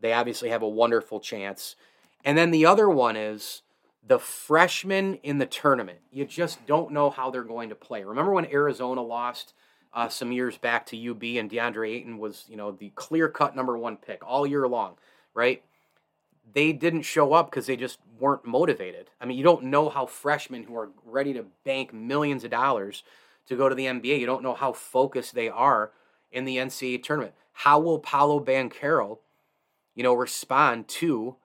they 0.00 0.12
obviously 0.12 0.50
have 0.50 0.62
a 0.62 0.68
wonderful 0.68 1.20
chance. 1.20 1.76
And 2.24 2.36
then 2.36 2.50
the 2.50 2.66
other 2.66 2.88
one 2.88 3.16
is 3.16 3.62
the 4.06 4.18
freshmen 4.18 5.14
in 5.22 5.38
the 5.38 5.46
tournament. 5.46 5.98
You 6.12 6.24
just 6.24 6.64
don't 6.66 6.92
know 6.92 7.10
how 7.10 7.30
they're 7.30 7.42
going 7.42 7.70
to 7.70 7.74
play. 7.74 8.04
Remember 8.04 8.32
when 8.32 8.46
Arizona 8.46 9.00
lost 9.00 9.54
uh, 9.94 10.08
some 10.08 10.30
years 10.30 10.58
back 10.58 10.86
to 10.86 11.10
UB 11.10 11.22
and 11.22 11.50
DeAndre 11.50 11.94
Ayton 11.94 12.18
was, 12.18 12.44
you 12.48 12.56
know, 12.56 12.70
the 12.70 12.90
clear 12.94 13.28
cut 13.28 13.56
number 13.56 13.78
one 13.78 13.96
pick 13.96 14.24
all 14.24 14.46
year 14.46 14.68
long, 14.68 14.96
right? 15.34 15.62
They 16.56 16.72
didn't 16.72 17.02
show 17.02 17.34
up 17.34 17.50
because 17.50 17.66
they 17.66 17.76
just 17.76 17.98
weren't 18.18 18.46
motivated. 18.46 19.10
I 19.20 19.26
mean, 19.26 19.36
you 19.36 19.44
don't 19.44 19.64
know 19.64 19.90
how 19.90 20.06
freshmen 20.06 20.62
who 20.62 20.74
are 20.74 20.88
ready 21.04 21.34
to 21.34 21.44
bank 21.64 21.92
millions 21.92 22.44
of 22.44 22.50
dollars 22.50 23.02
to 23.48 23.56
go 23.56 23.68
to 23.68 23.74
the 23.74 23.84
NBA, 23.84 24.18
you 24.18 24.24
don't 24.24 24.42
know 24.42 24.54
how 24.54 24.72
focused 24.72 25.34
they 25.34 25.50
are 25.50 25.92
in 26.32 26.46
the 26.46 26.56
NCAA 26.56 27.02
tournament. 27.02 27.34
How 27.52 27.78
will 27.78 27.98
Paolo 27.98 28.42
Banchero, 28.42 29.18
you 29.94 30.02
know, 30.02 30.14
respond 30.14 30.88
to 30.88 31.36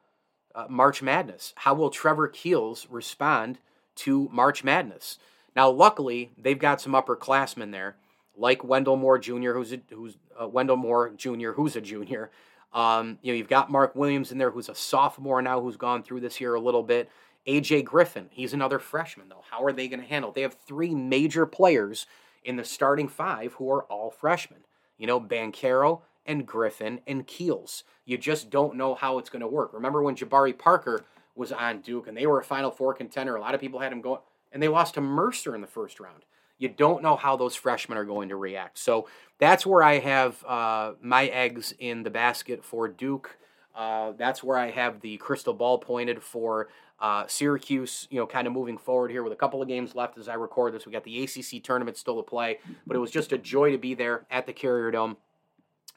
uh, 0.56 0.68
March 0.70 1.02
Madness? 1.02 1.54
How 1.58 1.74
will 1.74 1.90
Trevor 1.90 2.30
Keels 2.30 2.88
respond 2.90 3.60
to 3.98 4.30
March 4.32 4.64
Madness? 4.64 5.20
Now, 5.58 5.70
luckily, 5.70 6.32
they've 6.38 6.58
got 6.58 6.80
some 6.80 6.94
upperclassmen 6.94 7.74
there 7.74 7.98
like 8.38 8.64
Wendell 8.64 8.96
Moore 8.96 9.20
Jr., 9.20 9.52
who's 9.52 9.74
a, 9.74 9.82
who's 9.90 10.16
uh, 10.42 10.48
Wendell 10.48 10.78
Moore 10.78 11.10
Jr., 11.10 11.52
who's 11.52 11.76
a 11.76 11.82
junior. 11.82 12.32
Um, 12.74 13.20
you 13.22 13.34
know, 13.34 13.38
you've 13.38 13.50
got 13.50 13.72
Mark 13.72 13.96
Williams 13.96 14.32
in 14.32 14.38
there, 14.38 14.52
who's 14.52 14.70
a 14.70 14.76
sophomore 14.76 15.42
now, 15.42 15.62
who's 15.62 15.78
gone 15.78 16.04
through 16.04 16.22
this 16.22 16.40
year 16.40 16.54
a 16.56 16.60
little 16.60 16.84
bit. 16.84 17.10
AJ 17.48 17.86
Griffin, 17.86 18.30
he's 18.32 18.54
another 18.54 18.80
freshman 18.80 19.28
though. 19.30 19.44
How 19.50 19.64
are 19.64 19.72
they 19.72 19.88
going 19.88 20.00
to 20.00 20.06
handle? 20.06 20.32
They 20.32 20.44
have 20.44 20.54
three 20.54 20.94
major 20.94 21.46
players 21.46 22.06
in 22.44 22.56
the 22.56 22.64
starting 22.64 23.08
five 23.08 23.54
who 23.54 23.72
are 23.72 23.84
all 23.84 24.12
freshmen. 24.12 24.60
You 24.98 25.08
know, 25.08 25.20
Banchero 25.20 26.02
and 26.26 26.46
Griffin 26.46 27.02
and 27.08 27.26
Keels. 27.26 27.84
You 28.06 28.18
just 28.18 28.52
don't 28.52 28.76
know 28.76 28.94
how 28.94 29.18
it's 29.18 29.30
going 29.30 29.42
to 29.42 29.48
work. 29.48 29.74
Remember 29.74 30.04
when 30.04 30.16
Jabari 30.16 30.58
Parker 30.58 31.04
was 31.36 31.52
on 31.52 31.82
Duke 31.82 32.08
and 32.08 32.16
they 32.16 32.28
were 32.28 32.40
a 32.40 32.44
Final 32.44 32.70
Four 32.70 32.94
contender? 32.94 33.36
A 33.36 33.42
lot 33.42 33.56
of 33.56 33.62
people 33.62 33.80
had 33.80 33.92
him 33.92 34.02
going, 34.02 34.22
and 34.52 34.62
they 34.62 34.68
lost 34.68 34.94
to 34.94 35.02
Mercer 35.02 35.56
in 35.56 35.62
the 35.62 35.68
first 35.68 36.00
round 36.00 36.24
you 36.62 36.70
don't 36.70 37.02
know 37.02 37.16
how 37.16 37.36
those 37.36 37.56
freshmen 37.56 37.98
are 37.98 38.06
going 38.06 38.30
to 38.30 38.36
react. 38.36 38.78
So 38.78 39.08
that's 39.40 39.66
where 39.66 39.82
I 39.82 39.98
have 39.98 40.46
uh, 40.46 40.94
my 41.02 41.26
eggs 41.26 41.74
in 41.80 42.04
the 42.04 42.12
basket 42.12 42.64
for 42.64 42.88
Duke. 42.88 43.36
Uh, 43.76 44.12
that's 44.16 44.44
where 44.44 44.58
I 44.58 44.70
have 44.70 45.02
the 45.02 45.18
crystal 45.18 45.56
ball 45.56 45.80
pointed 45.80 46.22
for 46.22 46.70
uh, 47.00 47.26
Syracuse, 47.26 48.08
you 48.12 48.20
know, 48.20 48.28
kind 48.28 48.46
of 48.46 48.54
moving 48.54 48.78
forward 48.78 49.10
here 49.10 49.24
with 49.24 49.34
a 49.34 49.36
couple 49.36 49.60
of 49.60 49.68
games 49.68 49.96
left 49.96 50.20
as 50.20 50.30
I 50.30 50.36
record 50.36 50.76
this. 50.76 50.86
We 50.86 50.92
got 50.92 51.04
the 51.04 51.24
ACC 51.24 51.64
tournament 51.64 51.98
still 51.98 52.18
to 52.18 52.24
play, 52.24 52.60
but 52.86 52.96
it 52.96 53.00
was 53.00 53.10
just 53.10 53.32
a 53.32 53.40
joy 53.40 53.72
to 53.72 53.80
be 53.80 53.96
there 53.96 54.28
at 54.30 54.46
the 54.46 54.54
Carrier 54.54 54.92
Dome 54.92 55.18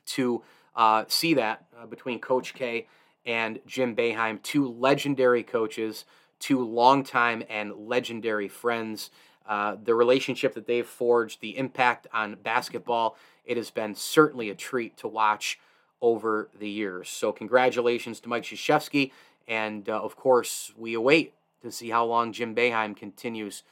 to 0.06 0.42
uh, 0.74 1.04
see 1.08 1.34
that 1.34 1.66
uh, 1.78 1.84
between 1.84 2.20
Coach 2.20 2.54
K 2.54 2.86
and 3.26 3.58
Jim 3.66 3.94
Boeheim, 3.94 4.42
two 4.42 4.66
legendary 4.66 5.42
coaches, 5.42 6.06
two 6.38 6.64
longtime 6.64 7.42
and 7.50 7.74
legendary 7.74 8.48
friends. 8.48 9.10
Uh, 9.46 9.76
the 9.82 9.94
relationship 9.94 10.54
that 10.54 10.66
they've 10.66 10.86
forged, 10.86 11.40
the 11.40 11.56
impact 11.58 12.06
on 12.12 12.34
basketball, 12.42 13.16
it 13.44 13.56
has 13.56 13.70
been 13.70 13.94
certainly 13.94 14.48
a 14.50 14.54
treat 14.54 14.96
to 14.96 15.08
watch 15.08 15.58
over 16.00 16.48
the 16.58 16.68
years. 16.68 17.08
So, 17.08 17.32
congratulations 17.32 18.20
to 18.20 18.28
Mike 18.28 18.44
Krzyzewski. 18.44 19.10
And 19.46 19.88
uh, 19.88 20.00
of 20.00 20.16
course, 20.16 20.72
we 20.76 20.94
await 20.94 21.34
to 21.62 21.70
see 21.70 21.90
how 21.90 22.04
long 22.04 22.32
Jim 22.32 22.54
Boeheim 22.54 22.96
continues 22.96 23.62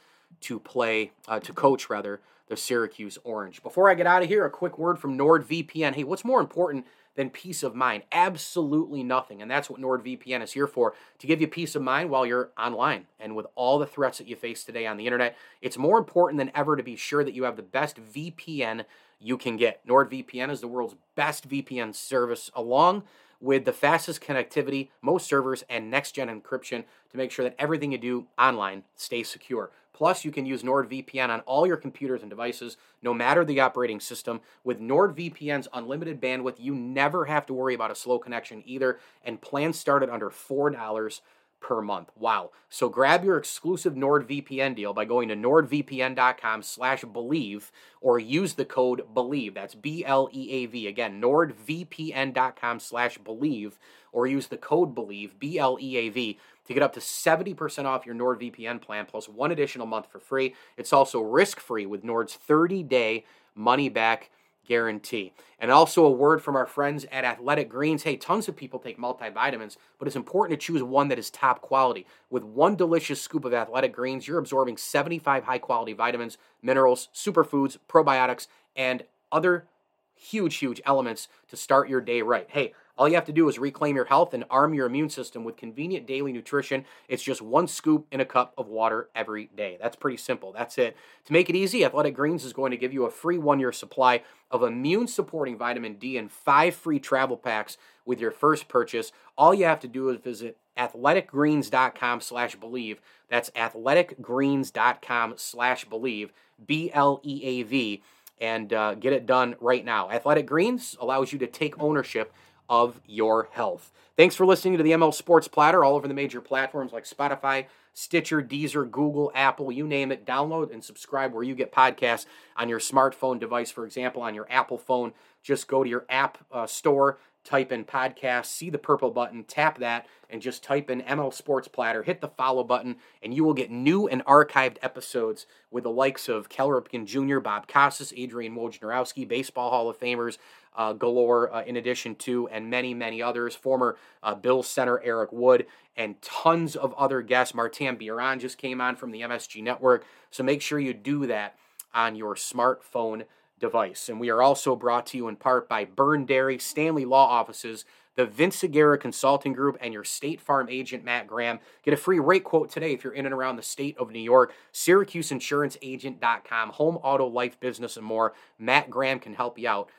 to 0.41 0.59
play, 0.59 1.11
uh, 1.27 1.39
to 1.39 1.53
coach 1.53 1.89
rather, 1.89 2.19
the 2.47 2.57
Syracuse 2.57 3.17
Orange. 3.23 3.63
Before 3.63 3.89
I 3.89 3.95
get 3.95 4.07
out 4.07 4.23
of 4.23 4.29
here, 4.29 4.45
a 4.45 4.49
quick 4.49 4.77
word 4.77 4.99
from 4.99 5.17
NordVPN. 5.17 5.95
Hey, 5.95 6.03
what's 6.03 6.25
more 6.25 6.41
important 6.41 6.85
than 7.15 7.29
peace 7.29 7.63
of 7.63 7.75
mind? 7.75 8.03
Absolutely 8.11 9.03
nothing. 9.03 9.41
And 9.41 9.49
that's 9.49 9.69
what 9.69 9.79
NordVPN 9.79 10.43
is 10.43 10.53
here 10.53 10.67
for 10.67 10.93
to 11.19 11.27
give 11.27 11.39
you 11.39 11.47
peace 11.47 11.75
of 11.75 11.81
mind 11.81 12.09
while 12.09 12.25
you're 12.25 12.51
online. 12.57 13.07
And 13.19 13.35
with 13.35 13.45
all 13.55 13.79
the 13.79 13.85
threats 13.85 14.17
that 14.17 14.27
you 14.27 14.35
face 14.35 14.63
today 14.63 14.85
on 14.85 14.97
the 14.97 15.05
internet, 15.05 15.37
it's 15.61 15.77
more 15.77 15.97
important 15.97 16.37
than 16.37 16.51
ever 16.53 16.75
to 16.75 16.83
be 16.83 16.95
sure 16.95 17.23
that 17.23 17.33
you 17.33 17.43
have 17.43 17.55
the 17.55 17.63
best 17.63 17.97
VPN 17.97 18.85
you 19.19 19.37
can 19.37 19.55
get. 19.55 19.85
NordVPN 19.87 20.51
is 20.51 20.61
the 20.61 20.67
world's 20.67 20.95
best 21.15 21.47
VPN 21.47 21.95
service, 21.95 22.51
along 22.55 23.03
with 23.39 23.65
the 23.65 23.73
fastest 23.73 24.21
connectivity, 24.21 24.89
most 25.01 25.27
servers, 25.27 25.63
and 25.69 25.91
next 25.91 26.13
gen 26.13 26.29
encryption 26.29 26.83
to 27.11 27.17
make 27.17 27.29
sure 27.29 27.43
that 27.43 27.55
everything 27.59 27.91
you 27.91 27.97
do 27.97 28.25
online 28.39 28.83
stays 28.95 29.29
secure. 29.29 29.69
Plus, 29.93 30.25
you 30.25 30.31
can 30.31 30.45
use 30.45 30.63
NordVPN 30.63 31.29
on 31.29 31.41
all 31.41 31.67
your 31.67 31.77
computers 31.77 32.21
and 32.21 32.29
devices, 32.29 32.77
no 33.01 33.13
matter 33.13 33.45
the 33.45 33.59
operating 33.59 33.99
system. 33.99 34.41
With 34.63 34.79
NordVPN's 34.79 35.67
unlimited 35.71 36.19
bandwidth, 36.19 36.59
you 36.59 36.75
never 36.75 37.25
have 37.25 37.45
to 37.45 37.53
worry 37.53 37.75
about 37.75 37.91
a 37.91 37.95
slow 37.95 38.19
connection 38.19 38.63
either, 38.65 38.99
and 39.23 39.41
plans 39.41 39.79
start 39.79 40.03
at 40.03 40.09
under 40.09 40.29
$4 40.29 41.21
per 41.63 41.81
month. 41.81 42.11
Wow. 42.19 42.51
So 42.69 42.89
grab 42.89 43.23
your 43.23 43.37
exclusive 43.37 43.93
NordVPN 43.93 44.75
deal 44.75 44.93
by 44.93 45.05
going 45.05 45.29
to 45.29 45.35
nordvpn.com 45.35 46.61
slash 46.61 47.03
bleav 47.03 47.71
or 48.01 48.19
use 48.19 48.53
the 48.53 48.65
code 48.65 49.03
BLEAV. 49.15 49.55
That's 49.55 49.73
B-L-E-A-V. 49.73 50.87
Again, 50.87 51.21
nordvpn.com 51.21 52.79
slash 52.79 53.17
bleav 53.17 53.73
or 54.11 54.27
use 54.27 54.47
the 54.47 54.57
code 54.57 54.93
BLEAV, 54.93 55.39
B-L-E-A-V 55.39 56.39
to 56.65 56.73
get 56.73 56.83
up 56.83 56.93
to 56.93 56.99
70% 56.99 57.85
off 57.85 58.05
your 58.05 58.15
NordVPN 58.15 58.81
plan 58.81 59.05
plus 59.05 59.27
one 59.27 59.51
additional 59.51 59.87
month 59.87 60.11
for 60.11 60.19
free. 60.19 60.55
It's 60.77 60.93
also 60.93 61.19
risk 61.19 61.59
free 61.59 61.85
with 61.85 62.03
Nord's 62.03 62.35
30 62.35 62.83
day 62.83 63.25
money 63.55 63.89
back 63.89 64.29
guarantee. 64.65 65.33
And 65.59 65.71
also 65.71 66.05
a 66.05 66.11
word 66.11 66.41
from 66.41 66.55
our 66.55 66.65
friends 66.65 67.05
at 67.11 67.25
Athletic 67.25 67.69
Greens. 67.69 68.03
Hey, 68.03 68.15
tons 68.15 68.47
of 68.47 68.55
people 68.55 68.79
take 68.79 68.97
multivitamins, 68.97 69.77
but 69.99 70.07
it's 70.07 70.15
important 70.15 70.59
to 70.59 70.65
choose 70.65 70.81
one 70.81 71.09
that 71.09 71.19
is 71.19 71.29
top 71.29 71.61
quality. 71.61 72.05
With 72.29 72.43
one 72.43 72.75
delicious 72.75 73.21
scoop 73.21 73.45
of 73.45 73.53
Athletic 73.53 73.93
Greens, 73.93 74.27
you're 74.27 74.39
absorbing 74.39 74.77
75 74.77 75.43
high 75.43 75.57
quality 75.57 75.93
vitamins, 75.93 76.37
minerals, 76.61 77.09
superfoods, 77.13 77.77
probiotics, 77.89 78.47
and 78.75 79.03
other 79.31 79.67
huge, 80.15 80.55
huge 80.55 80.81
elements 80.85 81.27
to 81.49 81.57
start 81.57 81.89
your 81.89 82.01
day 82.01 82.21
right. 82.21 82.47
Hey, 82.49 82.73
all 82.97 83.09
you 83.09 83.15
have 83.15 83.25
to 83.25 83.33
do 83.33 83.49
is 83.49 83.57
reclaim 83.57 83.95
your 83.95 84.05
health 84.05 84.33
and 84.33 84.43
arm 84.49 84.73
your 84.73 84.85
immune 84.85 85.09
system 85.09 85.43
with 85.43 85.57
convenient 85.57 86.05
daily 86.05 86.31
nutrition. 86.31 86.85
It's 87.07 87.23
just 87.23 87.41
one 87.41 87.67
scoop 87.67 88.05
in 88.11 88.19
a 88.19 88.25
cup 88.25 88.53
of 88.57 88.67
water 88.67 89.09
every 89.15 89.49
day. 89.55 89.77
That's 89.81 89.95
pretty 89.95 90.17
simple. 90.17 90.51
That's 90.51 90.77
it. 90.77 90.95
To 91.25 91.33
make 91.33 91.49
it 91.49 91.55
easy, 91.55 91.83
Athletic 91.83 92.13
Greens 92.13 92.45
is 92.45 92.53
going 92.53 92.71
to 92.71 92.77
give 92.77 92.93
you 92.93 93.05
a 93.05 93.11
free 93.11 93.39
one 93.39 93.59
year 93.59 93.71
supply 93.71 94.21
of 94.51 94.61
immune 94.61 95.07
supporting 95.07 95.57
vitamin 95.57 95.95
D 95.95 96.17
and 96.17 96.31
five 96.31 96.75
free 96.75 96.99
travel 96.99 97.37
packs 97.37 97.77
with 98.05 98.19
your 98.19 98.31
first 98.31 98.67
purchase. 98.67 99.11
All 99.37 99.53
you 99.53 99.65
have 99.65 99.79
to 99.79 99.87
do 99.87 100.09
is 100.09 100.17
visit 100.17 100.57
athleticgreens.com 100.77 102.21
slash 102.21 102.57
bleav. 102.57 102.97
That's 103.27 103.49
athleticgreens.com 103.51 105.33
slash 105.37 105.87
bleav, 105.87 106.29
B 106.63 106.91
L 106.93 107.21
E 107.23 107.41
A 107.43 107.63
V, 107.63 108.03
and 108.39 108.71
uh, 108.71 108.93
get 108.95 109.13
it 109.13 109.25
done 109.25 109.55
right 109.59 109.83
now. 109.83 110.11
Athletic 110.11 110.45
Greens 110.45 110.95
allows 110.99 111.33
you 111.33 111.39
to 111.39 111.47
take 111.47 111.81
ownership 111.81 112.31
of 112.69 112.99
your 113.05 113.49
health. 113.51 113.91
Thanks 114.15 114.35
for 114.35 114.45
listening 114.45 114.77
to 114.77 114.83
the 114.83 114.91
ML 114.91 115.13
Sports 115.13 115.47
Platter 115.47 115.83
all 115.83 115.95
over 115.95 116.07
the 116.07 116.13
major 116.13 116.39
platforms 116.39 116.91
like 116.93 117.05
Spotify, 117.05 117.65
Stitcher, 117.93 118.41
Deezer, 118.41 118.89
Google, 118.89 119.31
Apple, 119.35 119.71
you 119.71 119.87
name 119.87 120.11
it. 120.11 120.25
Download 120.25 120.71
and 120.71 120.83
subscribe 120.83 121.33
where 121.33 121.43
you 121.43 121.55
get 121.55 121.71
podcasts 121.71 122.25
on 122.57 122.69
your 122.69 122.79
smartphone 122.79 123.39
device. 123.39 123.71
For 123.71 123.85
example, 123.85 124.21
on 124.21 124.35
your 124.35 124.47
Apple 124.49 124.77
phone, 124.77 125.13
just 125.41 125.67
go 125.67 125.83
to 125.83 125.89
your 125.89 126.05
app 126.09 126.37
uh, 126.51 126.65
store, 126.65 127.17
type 127.43 127.71
in 127.71 127.83
podcast, 127.83 128.45
see 128.45 128.69
the 128.69 128.77
purple 128.77 129.11
button, 129.11 129.43
tap 129.43 129.79
that, 129.79 130.07
and 130.29 130.41
just 130.41 130.63
type 130.63 130.89
in 130.89 131.01
ML 131.01 131.33
Sports 131.33 131.67
Platter, 131.67 132.03
hit 132.03 132.21
the 132.21 132.29
follow 132.29 132.63
button, 132.63 132.95
and 133.21 133.33
you 133.33 133.43
will 133.43 133.53
get 133.53 133.69
new 133.69 134.07
and 134.07 134.23
archived 134.25 134.77
episodes 134.81 135.45
with 135.69 135.83
the 135.83 135.89
likes 135.89 136.29
of 136.29 136.49
Cal 136.49 136.69
Ripken 136.69 137.05
Jr., 137.05 137.39
Bob 137.39 137.67
Costas, 137.67 138.13
Adrian 138.15 138.55
Wojnarowski, 138.55 139.27
Baseball 139.27 139.69
Hall 139.69 139.89
of 139.89 139.99
Famers 139.99 140.37
uh, 140.75 140.93
galore, 140.93 141.53
uh, 141.53 141.63
in 141.63 141.75
addition 141.75 142.15
to, 142.15 142.47
and 142.47 142.69
many, 142.69 142.93
many 142.93 143.21
others, 143.21 143.55
former 143.55 143.97
uh, 144.23 144.33
Bill 144.33 144.63
Center 144.63 145.01
Eric 145.03 145.31
Wood, 145.31 145.65
and 145.95 146.21
tons 146.21 146.75
of 146.75 146.93
other 146.93 147.21
guests. 147.21 147.53
Martin 147.53 147.95
Biron 147.97 148.39
just 148.39 148.57
came 148.57 148.81
on 148.81 148.95
from 148.95 149.11
the 149.11 149.21
MSG 149.21 149.61
Network, 149.61 150.05
so 150.31 150.43
make 150.43 150.61
sure 150.61 150.79
you 150.79 150.93
do 150.93 151.27
that 151.27 151.55
on 151.93 152.15
your 152.15 152.35
smartphone 152.35 153.25
device. 153.59 154.09
And 154.09 154.19
we 154.19 154.29
are 154.29 154.41
also 154.41 154.75
brought 154.75 155.05
to 155.07 155.17
you 155.17 155.27
in 155.27 155.35
part 155.35 155.69
by 155.69 155.85
Byrne 155.85 156.25
Dairy, 156.25 156.59
Stanley 156.59 157.05
Law 157.05 157.27
Offices, 157.27 157.85
the 158.15 158.25
Vince 158.25 158.57
Segura 158.57 158.97
Consulting 158.97 159.53
Group, 159.53 159.77
and 159.81 159.93
your 159.93 160.03
State 160.03 160.39
Farm 160.39 160.67
agent, 160.69 161.03
Matt 161.03 161.27
Graham. 161.27 161.59
Get 161.83 161.93
a 161.93 161.97
free 161.97 162.19
rate 162.19 162.43
quote 162.43 162.69
today 162.69 162.93
if 162.93 163.03
you're 163.03 163.13
in 163.13 163.25
and 163.25 163.33
around 163.33 163.55
the 163.55 163.63
state 163.63 163.97
of 163.97 164.11
New 164.11 164.19
York. 164.19 164.53
SyracuseInsuranceAgent.com, 164.73 166.69
home, 166.69 166.97
auto, 166.97 167.27
life, 167.27 167.59
business, 167.59 167.97
and 167.97 168.05
more. 168.05 168.33
Matt 168.59 168.89
Graham 168.89 169.19
can 169.19 169.33
help 169.33 169.57
you 169.57 169.67
out. 169.67 169.89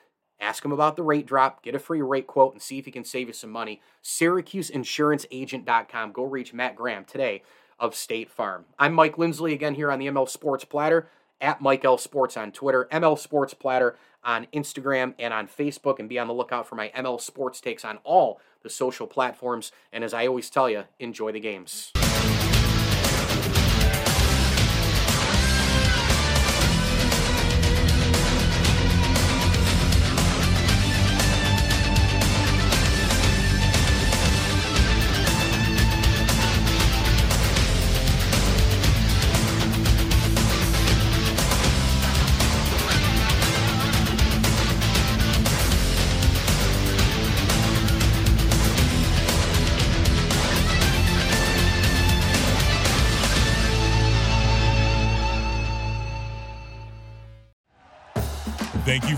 Ask 0.41 0.65
him 0.65 0.73
about 0.73 0.97
the 0.97 1.03
rate 1.03 1.27
drop, 1.27 1.63
get 1.63 1.75
a 1.75 1.79
free 1.79 2.03
rate 2.03 2.27
quote, 2.27 2.53
and 2.53 2.63
see 2.63 2.79
if 2.79 2.85
he 2.85 2.91
can 2.91 3.05
save 3.05 3.29
you 3.29 3.33
some 3.33 3.51
money. 3.51 3.81
SyracuseInsuranceAgent.com. 4.03 6.13
Go 6.13 6.25
reach 6.25 6.53
Matt 6.53 6.77
Graham 6.77 7.05
today 7.05 7.43
of 7.79 7.95
State 7.95 8.31
Farm. 8.31 8.65
I'm 8.79 8.95
Mike 8.95 9.19
Lindsley 9.19 9.53
again 9.53 9.75
here 9.75 9.91
on 9.91 9.99
the 9.99 10.07
ML 10.07 10.29
Sports 10.29 10.65
Platter 10.65 11.09
at 11.45 11.61
Mike 11.61 11.85
L 11.85 11.99
Sports 11.99 12.37
on 12.37 12.51
Twitter, 12.51 12.89
ML 12.91 13.19
Sports 13.19 13.55
Platter 13.55 13.97
on 14.25 14.47
Instagram 14.55 15.15
and 15.19 15.35
on 15.35 15.47
Facebook, 15.47 15.99
and 15.99 16.09
be 16.09 16.19
on 16.19 16.27
the 16.27 16.35
lookout 16.35 16.67
for 16.67 16.75
my 16.75 16.91
ML 16.97 17.21
Sports 17.21 17.61
takes 17.61 17.85
on 17.85 17.99
all 18.03 18.41
the 18.63 18.71
social 18.71 19.07
platforms. 19.07 19.71
And 19.93 20.03
as 20.03 20.15
I 20.15 20.27
always 20.27 20.49
tell 20.49 20.71
you, 20.71 20.85
enjoy 20.99 21.33
the 21.33 21.41
games. 21.41 21.93